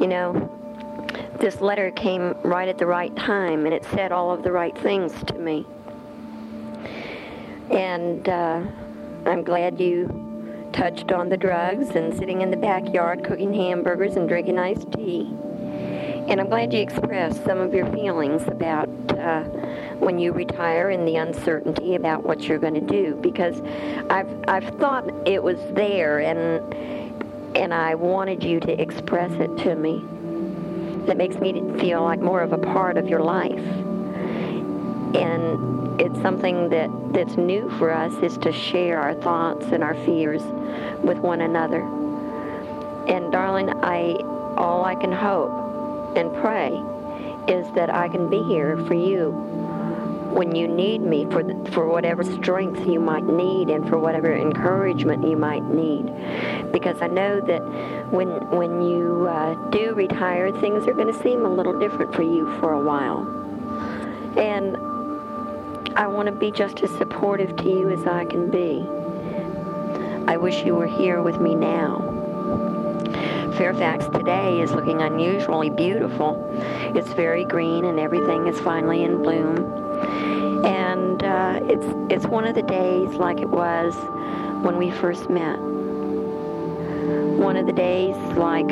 You 0.00 0.08
know, 0.08 0.50
this 1.40 1.60
letter 1.60 1.90
came 1.90 2.34
right 2.42 2.68
at 2.68 2.78
the 2.78 2.86
right 2.86 3.14
time 3.16 3.64
and 3.64 3.74
it 3.74 3.84
said 3.84 4.12
all 4.12 4.30
of 4.30 4.42
the 4.42 4.52
right 4.52 4.76
things 4.78 5.12
to 5.24 5.34
me. 5.38 5.66
And 7.70 8.28
uh, 8.28 8.62
I'm 9.24 9.42
glad 9.42 9.80
you 9.80 10.70
touched 10.72 11.12
on 11.12 11.28
the 11.28 11.36
drugs 11.36 11.90
and 11.90 12.12
sitting 12.12 12.42
in 12.42 12.50
the 12.50 12.56
backyard 12.56 13.24
cooking 13.24 13.54
hamburgers 13.54 14.16
and 14.16 14.28
drinking 14.28 14.58
iced 14.58 14.92
tea. 14.92 15.32
And 16.28 16.40
I'm 16.40 16.48
glad 16.48 16.72
you 16.72 16.80
expressed 16.80 17.44
some 17.44 17.58
of 17.58 17.72
your 17.72 17.90
feelings 17.92 18.42
about 18.48 18.88
uh, 19.12 19.44
when 19.98 20.18
you 20.18 20.32
retire 20.32 20.90
and 20.90 21.06
the 21.06 21.16
uncertainty 21.16 21.94
about 21.94 22.24
what 22.24 22.42
you're 22.42 22.58
going 22.58 22.74
to 22.74 22.80
do 22.80 23.14
because 23.16 23.60
I've 24.10 24.28
I've 24.48 24.68
thought 24.78 25.08
it 25.26 25.42
was 25.42 25.58
there 25.72 26.20
and 26.20 26.74
and 27.56 27.72
I 27.72 27.94
wanted 27.94 28.42
you 28.42 28.60
to 28.60 28.80
express 28.80 29.32
it 29.32 29.56
to 29.58 29.74
me. 29.76 30.04
That 31.06 31.16
makes 31.16 31.36
me 31.36 31.52
feel 31.78 32.02
like 32.02 32.20
more 32.20 32.40
of 32.40 32.52
a 32.52 32.58
part 32.58 32.96
of 32.96 33.08
your 33.08 33.20
life. 33.20 33.64
And 35.14 36.00
it's 36.00 36.20
something 36.22 36.70
that, 36.70 36.90
that's 37.12 37.36
new 37.36 37.70
for 37.78 37.92
us 37.92 38.12
is 38.22 38.36
to 38.38 38.52
share 38.52 38.98
our 38.98 39.14
thoughts 39.14 39.66
and 39.66 39.84
our 39.84 39.94
fears 40.04 40.42
with 41.02 41.18
one 41.18 41.42
another. 41.42 41.82
And 43.06 43.30
darling, 43.30 43.70
I 43.84 44.14
all 44.56 44.84
I 44.84 44.94
can 44.94 45.12
hope 45.12 46.16
and 46.16 46.34
pray 46.36 46.70
is 47.46 47.70
that 47.74 47.90
I 47.90 48.08
can 48.08 48.28
be 48.28 48.42
here 48.42 48.76
for 48.86 48.94
you 48.94 49.32
when 50.34 50.56
you 50.56 50.66
need 50.66 51.00
me 51.00 51.24
for 51.30 51.44
the, 51.44 51.70
for 51.70 51.86
whatever 51.88 52.24
strength 52.24 52.84
you 52.88 52.98
might 52.98 53.24
need 53.24 53.70
and 53.70 53.88
for 53.88 53.98
whatever 53.98 54.34
encouragement 54.34 55.26
you 55.26 55.36
might 55.36 55.62
need 55.62 56.06
because 56.72 57.00
I 57.00 57.06
know 57.06 57.40
that 57.40 57.62
when 58.10 58.28
when 58.50 58.82
you 58.82 59.28
uh, 59.28 59.54
do 59.70 59.94
retire 59.94 60.50
things 60.60 60.88
are 60.88 60.92
going 60.92 61.12
to 61.12 61.22
seem 61.22 61.46
a 61.46 61.48
little 61.48 61.78
different 61.78 62.12
for 62.14 62.22
you 62.22 62.52
for 62.58 62.72
a 62.72 62.80
while 62.80 63.20
and 64.36 64.76
I 65.96 66.08
want 66.08 66.26
to 66.26 66.32
be 66.32 66.50
just 66.50 66.80
as 66.80 66.90
supportive 66.98 67.54
to 67.56 67.64
you 67.64 67.90
as 67.90 68.04
I 68.04 68.24
can 68.24 68.50
be 68.50 68.84
I 70.26 70.36
wish 70.36 70.64
you 70.64 70.74
were 70.74 70.88
here 70.88 71.22
with 71.22 71.40
me 71.40 71.54
now 71.54 72.10
Fairfax 73.56 74.06
today 74.06 74.60
is 74.60 74.72
looking 74.72 75.00
unusually 75.00 75.70
beautiful. 75.70 76.44
It's 76.96 77.12
very 77.12 77.44
green 77.44 77.84
and 77.84 78.00
everything 78.00 78.48
is 78.48 78.58
finally 78.58 79.04
in 79.04 79.22
bloom. 79.22 79.83
And 80.64 81.22
uh, 81.22 81.60
it's, 81.64 81.86
it's 82.10 82.26
one 82.26 82.46
of 82.46 82.54
the 82.54 82.62
days 82.62 83.10
like 83.14 83.40
it 83.40 83.48
was 83.48 83.94
when 84.64 84.76
we 84.78 84.90
first 84.90 85.28
met. 85.28 85.58
One 87.38 87.56
of 87.56 87.66
the 87.66 87.72
days 87.72 88.16
like 88.36 88.66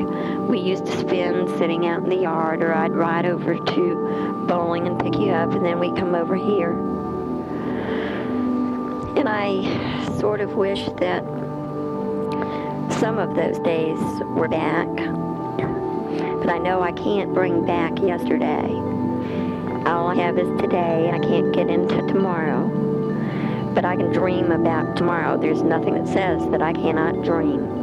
we 0.49 0.59
used 0.59 0.87
to 0.87 0.99
spend 0.99 1.49
sitting 1.59 1.87
out 1.87 2.03
in 2.03 2.09
the 2.09 2.17
yard 2.17 2.63
or 2.63 2.73
I'd 2.73 2.93
ride 2.93 3.27
over 3.27 3.57
to 3.57 4.45
bowling 4.49 4.87
and 4.87 4.99
pick 4.99 5.17
you 5.17 5.31
up 5.31 5.53
and 5.53 5.65
then 5.65 5.79
we'd 5.79 5.97
come 5.97 6.15
over 6.15 6.35
here. 6.35 6.73
And 9.19 9.29
I 9.29 10.19
sort 10.19 10.41
of 10.41 10.55
wish 10.55 10.87
that 10.99 11.23
some 12.99 13.19
of 13.19 13.35
those 13.35 13.59
days 13.61 13.99
were 14.37 14.49
back. 14.49 14.89
But 14.97 16.49
I 16.49 16.59
know 16.59 16.81
I 16.83 16.93
can't 16.93 17.35
bring 17.35 17.67
back 17.67 17.99
yesterday. 18.01 18.92
All 19.87 20.07
I 20.07 20.15
have 20.15 20.39
is 20.39 20.49
today. 20.61 21.11
I 21.13 21.19
can't 21.19 21.53
get 21.53 21.69
into 21.69 21.97
tomorrow. 22.07 22.69
But 23.75 23.85
I 23.85 23.97
can 23.97 24.13
dream 24.13 24.53
about 24.53 24.97
tomorrow. 24.97 25.37
There's 25.37 25.63
nothing 25.63 25.95
that 25.95 26.07
says 26.07 26.49
that 26.51 26.63
I 26.63 26.73
cannot 26.73 27.25
dream. 27.25 27.82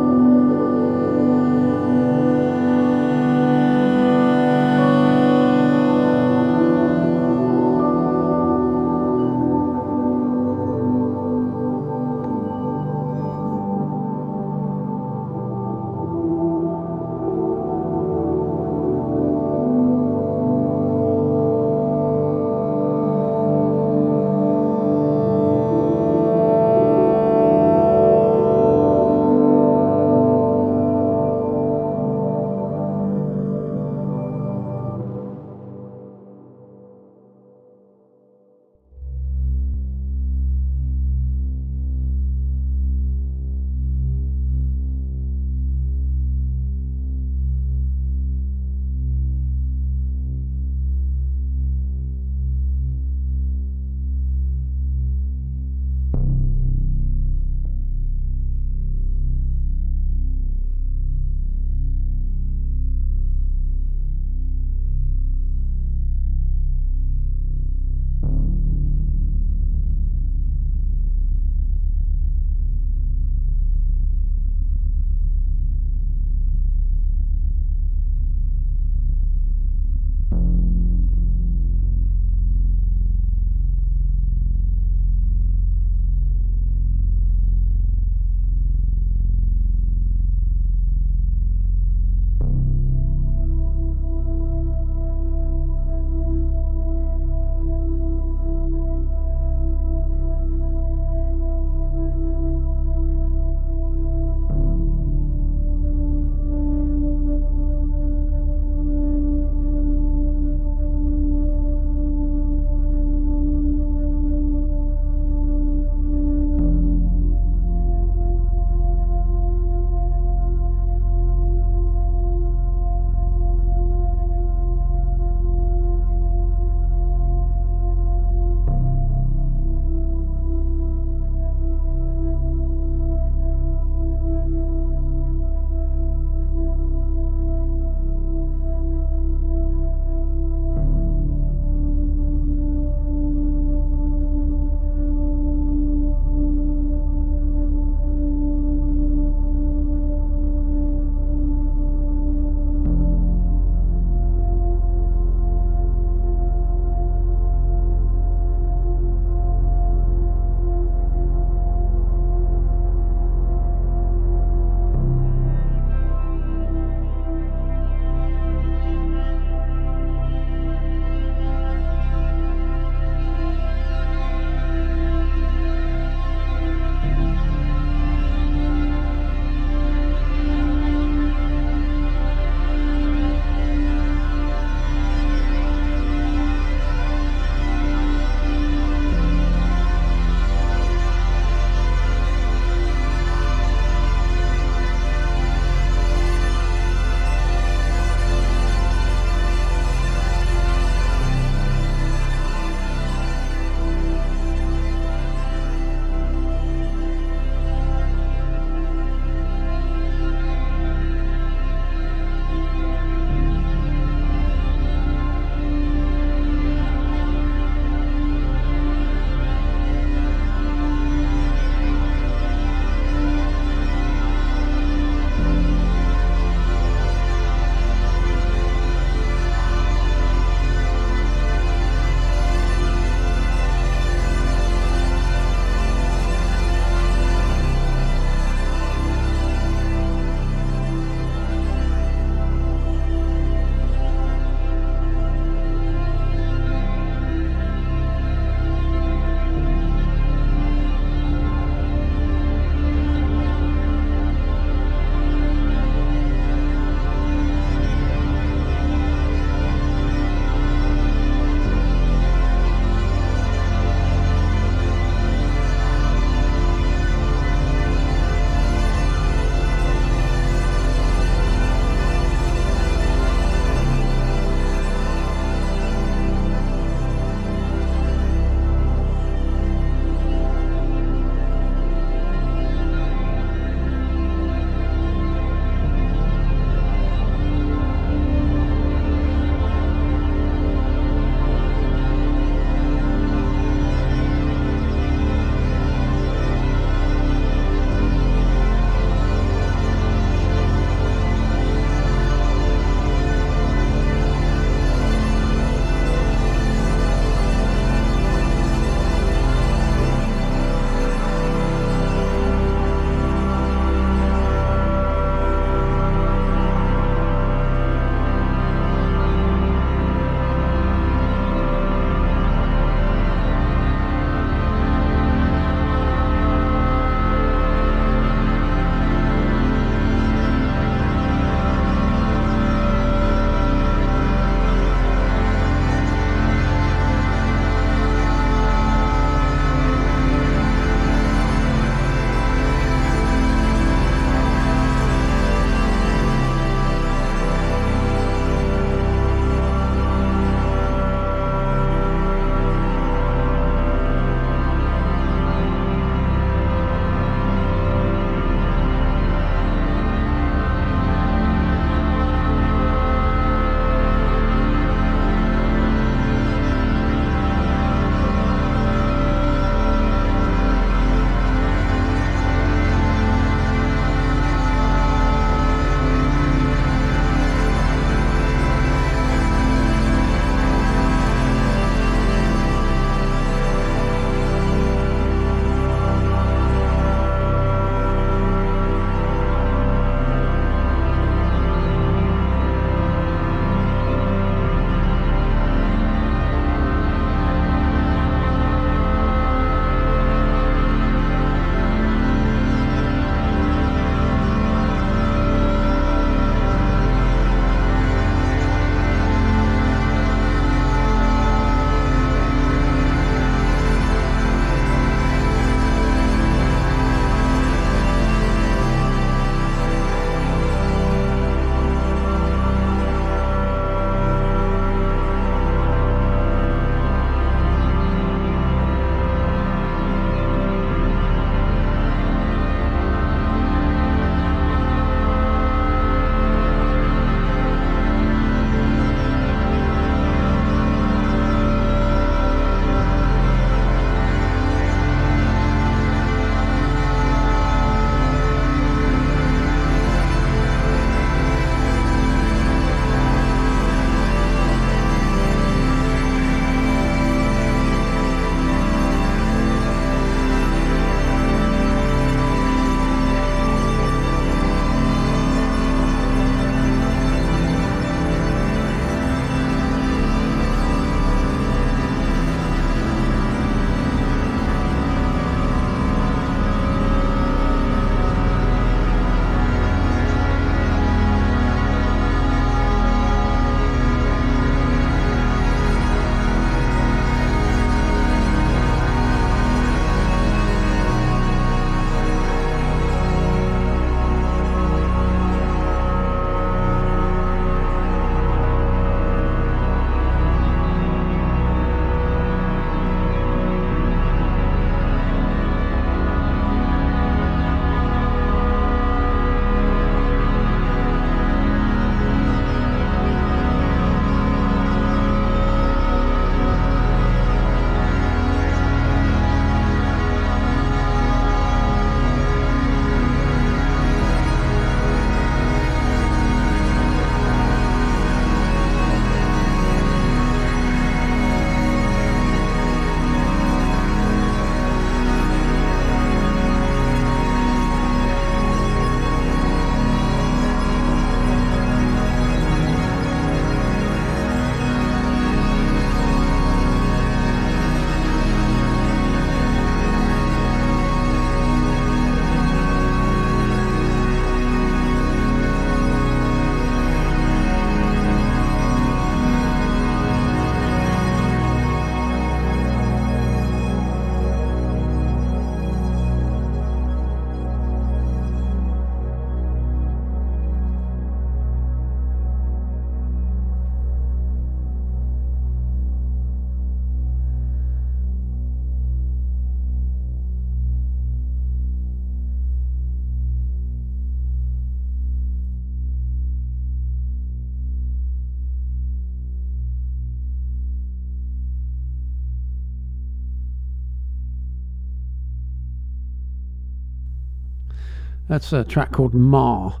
That's 598.64 598.88
a 598.88 598.90
track 598.90 599.12
called 599.12 599.34
Mar, 599.34 600.00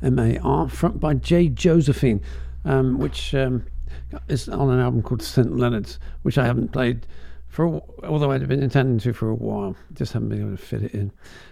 M 0.00 0.20
A 0.20 0.38
R, 0.38 0.68
front 0.68 1.00
by 1.00 1.14
Jay 1.14 1.48
Josephine, 1.48 2.20
um, 2.64 2.98
which 2.98 3.34
um, 3.34 3.66
is 4.28 4.48
on 4.48 4.70
an 4.70 4.78
album 4.78 5.02
called 5.02 5.20
St. 5.20 5.56
Leonard's, 5.56 5.98
which 6.22 6.38
I 6.38 6.46
haven't 6.46 6.68
played 6.68 7.08
for, 7.48 7.82
although 8.04 8.30
I'd 8.30 8.46
been 8.46 8.62
intending 8.62 9.00
to 9.00 9.12
for 9.12 9.30
a 9.30 9.34
while. 9.34 9.74
Just 9.94 10.12
haven't 10.12 10.28
been 10.28 10.42
able 10.42 10.56
to 10.56 10.62
fit 10.62 10.84
it 10.84 10.94
in. 10.94 11.10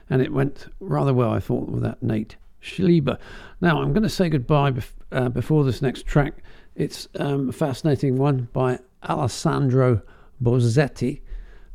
And 0.08 0.22
it 0.22 0.32
went 0.32 0.72
rather 0.78 1.12
well, 1.12 1.32
I 1.32 1.40
thought, 1.40 1.68
with 1.68 1.82
that 1.82 2.00
Nate 2.00 2.36
Schlieber. 2.62 3.18
Now, 3.60 3.82
I'm 3.82 3.92
going 3.92 4.04
to 4.04 4.08
say 4.08 4.28
goodbye 4.28 4.70
bef- 4.70 4.92
uh, 5.10 5.30
before 5.30 5.64
this 5.64 5.82
next 5.82 6.06
track. 6.06 6.44
It's 6.76 7.08
um, 7.18 7.48
a 7.48 7.52
fascinating 7.52 8.18
one 8.18 8.46
by 8.52 8.78
Alessandro 9.08 10.00
Bosetti, 10.40 11.22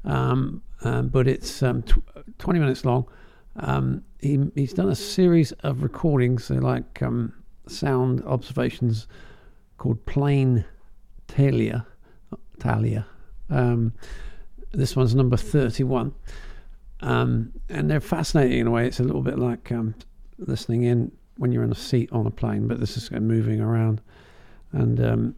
um, 0.06 0.62
um, 0.86 1.10
but 1.10 1.28
it's 1.28 1.62
um, 1.62 1.82
tw- 1.82 2.00
20 2.38 2.62
minutes 2.62 2.86
long. 2.86 3.06
Um, 3.58 4.04
he, 4.20 4.40
he's 4.56 4.74
done 4.74 4.90
a 4.90 4.96
series 4.96 5.52
of 5.64 5.84
recordings, 5.84 6.48
they're 6.48 6.62
like 6.62 7.02
um, 7.02 7.34
sound 7.68 8.24
observations 8.26 9.08
called 9.78 10.06
Plane 10.06 10.66
Talea. 11.28 11.86
Talea. 12.60 13.06
Um, 13.50 13.94
this 14.72 14.96
one's 14.96 15.16
number 15.16 15.38
31. 15.38 16.14
Um, 17.02 17.54
and 17.70 17.90
they're 17.90 18.00
fascinating 18.00 18.60
in 18.60 18.68
a 18.68 18.72
way. 18.72 18.88
It's 18.88 19.00
a 19.00 19.04
little 19.04 19.22
bit 19.22 19.38
like 19.38 19.72
um, 19.72 19.96
listening 20.40 20.84
in 20.84 21.12
when 21.38 21.52
you're 21.52 21.64
in 21.64 21.72
a 21.72 21.76
seat 21.76 22.10
on 22.12 22.26
a 22.26 22.32
plane, 22.32 22.68
but 22.68 22.80
this 22.80 22.98
is 22.98 23.12
uh, 23.12 23.20
moving 23.20 23.62
around. 23.62 24.02
And 24.72 25.00
um, 25.00 25.36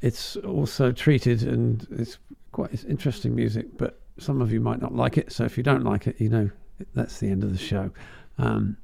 it's 0.00 0.36
also 0.36 0.90
treated, 0.90 1.42
and 1.42 1.86
it's 1.90 2.18
quite 2.52 2.72
it's 2.72 2.84
interesting 2.84 3.34
music, 3.34 3.76
but 3.76 4.00
some 4.18 4.40
of 4.40 4.50
you 4.50 4.60
might 4.60 4.80
not 4.80 4.94
like 4.94 5.18
it. 5.18 5.30
So 5.30 5.44
if 5.44 5.56
you 5.56 5.62
don't 5.62 5.84
like 5.84 6.06
it, 6.06 6.18
you 6.20 6.30
know 6.30 6.50
that's 6.94 7.20
the 7.20 7.28
end 7.28 7.44
of 7.44 7.52
the 7.52 7.58
show. 7.58 7.90
Um, 8.38 8.76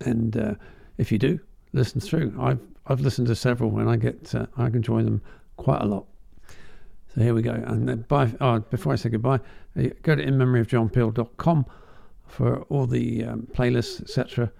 and 0.00 0.36
uh, 0.36 0.54
if 0.98 1.12
you 1.12 1.18
do, 1.18 1.40
listen 1.72 2.00
through. 2.00 2.34
I've 2.40 2.60
I've 2.86 3.00
listened 3.00 3.28
to 3.28 3.36
several, 3.36 3.78
and 3.78 3.88
I 3.88 3.96
get 3.96 4.34
uh, 4.34 4.46
I 4.56 4.66
enjoy 4.66 5.02
them 5.02 5.22
quite 5.56 5.82
a 5.82 5.86
lot. 5.86 6.06
So 7.14 7.20
here 7.22 7.34
we 7.34 7.42
go. 7.42 7.52
And 7.52 8.06
bye. 8.08 8.32
Oh, 8.40 8.60
before 8.60 8.92
I 8.92 8.96
say 8.96 9.08
goodbye, 9.08 9.40
uh, 9.78 9.88
go 10.02 10.14
to 10.14 10.24
inmemoryofjohnpeel.com 10.24 11.66
for 12.26 12.62
all 12.62 12.86
the 12.86 13.24
um, 13.24 13.48
playlists, 13.52 14.00
etc. 14.00 14.52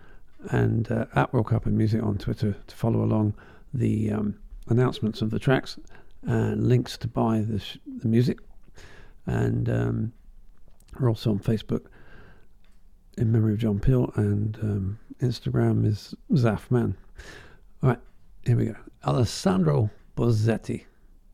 And 0.51 0.91
uh, 0.91 1.07
at 1.15 1.33
World 1.33 1.49
Cup 1.49 1.67
and 1.67 1.77
Music 1.77 2.03
on 2.03 2.19
Twitter 2.19 2.57
to 2.67 2.77
follow 2.77 3.03
along 3.03 3.35
the 3.73 4.11
um, 4.11 4.39
announcements 4.69 5.23
of 5.23 5.31
the 5.31 5.39
tracks 5.39 5.79
and 6.23 6.67
links 6.69 6.97
to 6.99 7.09
buy 7.09 7.41
the, 7.41 7.61
sh- 7.61 7.79
the 7.87 8.09
music. 8.09 8.39
And 9.27 9.69
um, 9.69 10.13
we're 10.99 11.09
also 11.09 11.31
on 11.31 11.39
Facebook 11.39 11.87
in 13.17 13.33
memory 13.33 13.55
of 13.55 13.59
John 13.59 13.79
Peel, 13.81 14.13
and 14.17 14.57
um, 14.63 14.99
Instagram 15.21 15.87
is 15.87 16.15
Zafman. 16.33 16.95
All 17.83 17.91
right, 17.91 17.99
here 18.45 18.57
we 18.57 18.67
go. 18.67 18.77
Alessandro 19.05 19.91
Bosetti, 20.17 20.85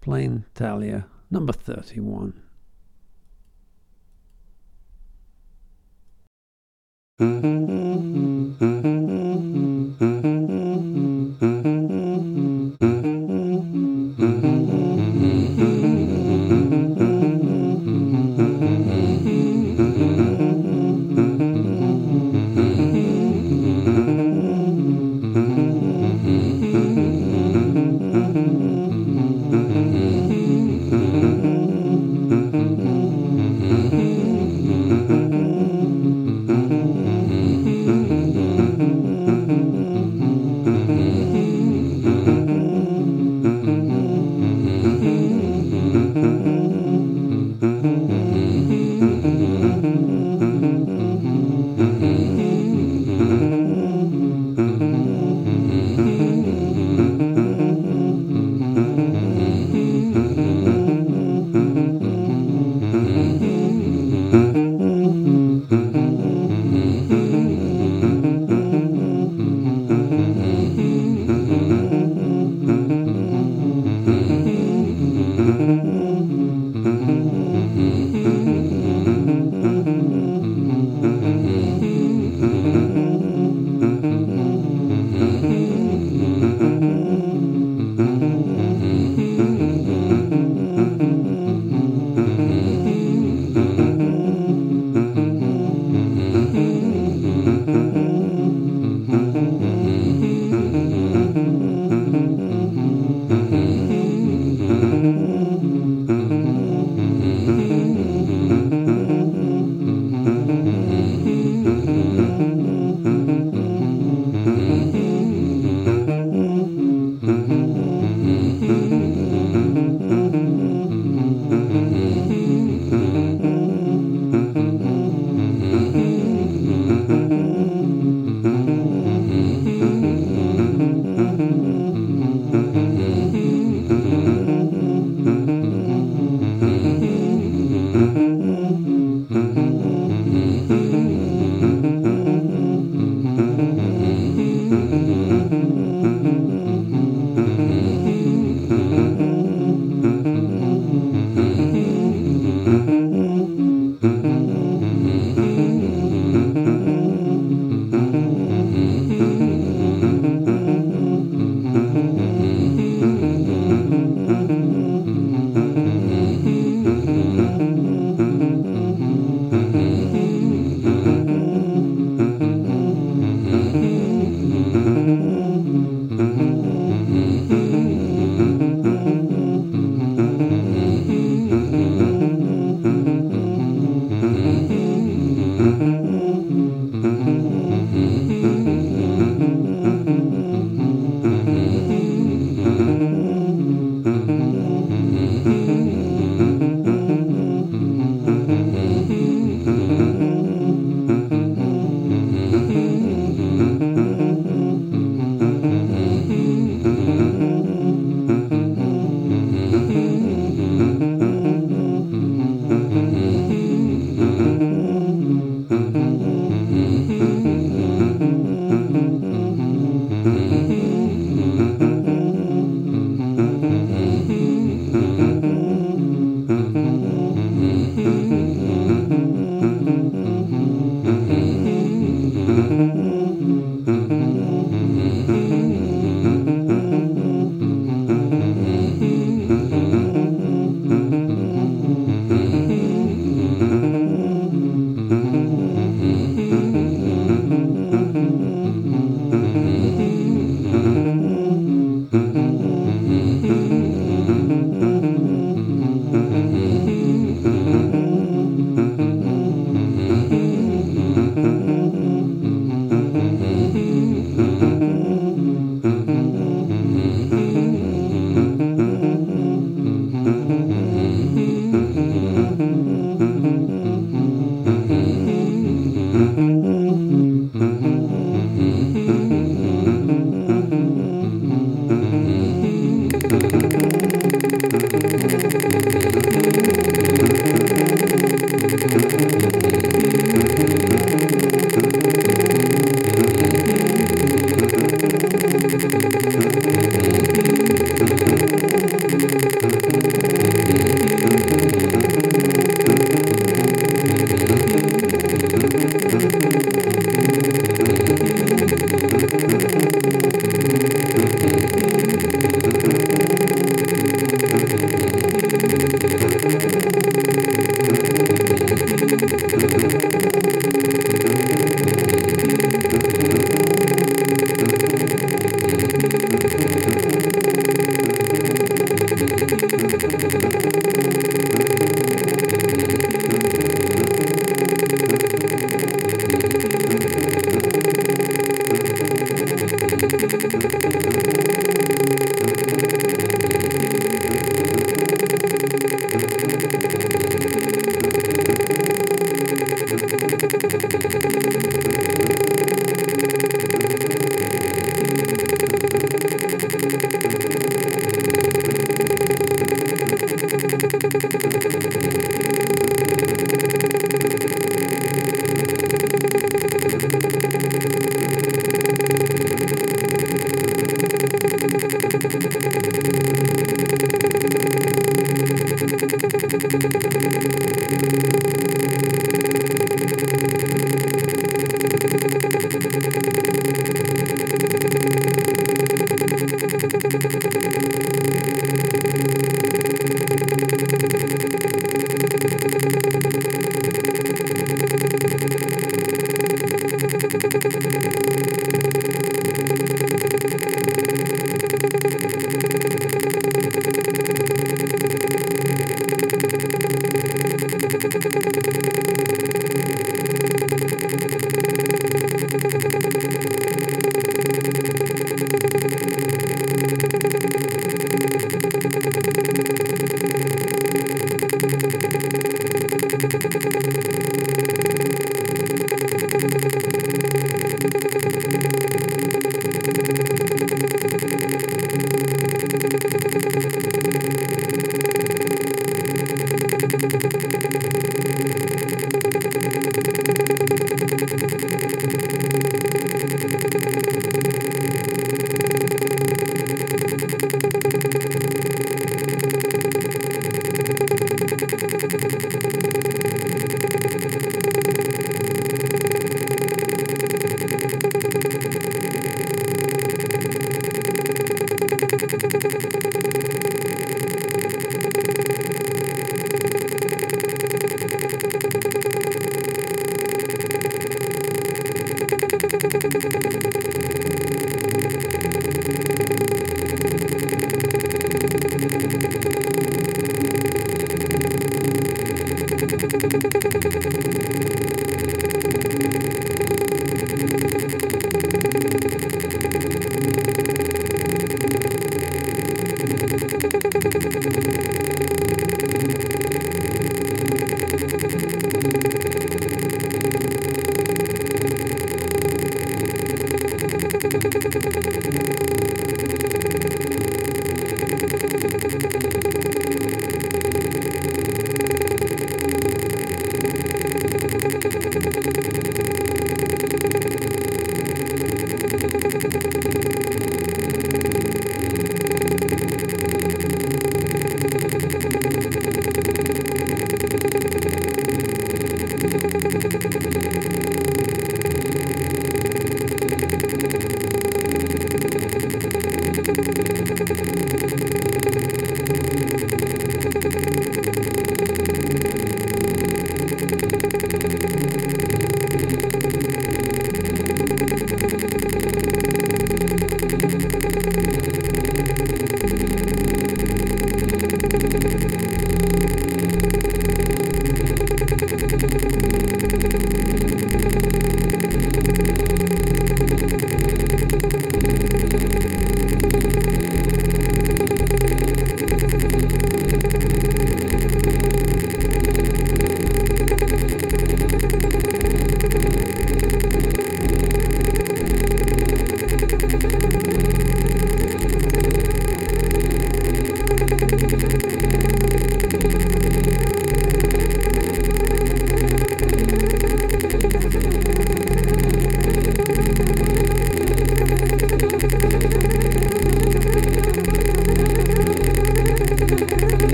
Plane 0.00 0.44
Talea, 0.54 1.04
number 1.30 1.52
31. 1.52 2.34
Mm-hmm. 7.20 9.06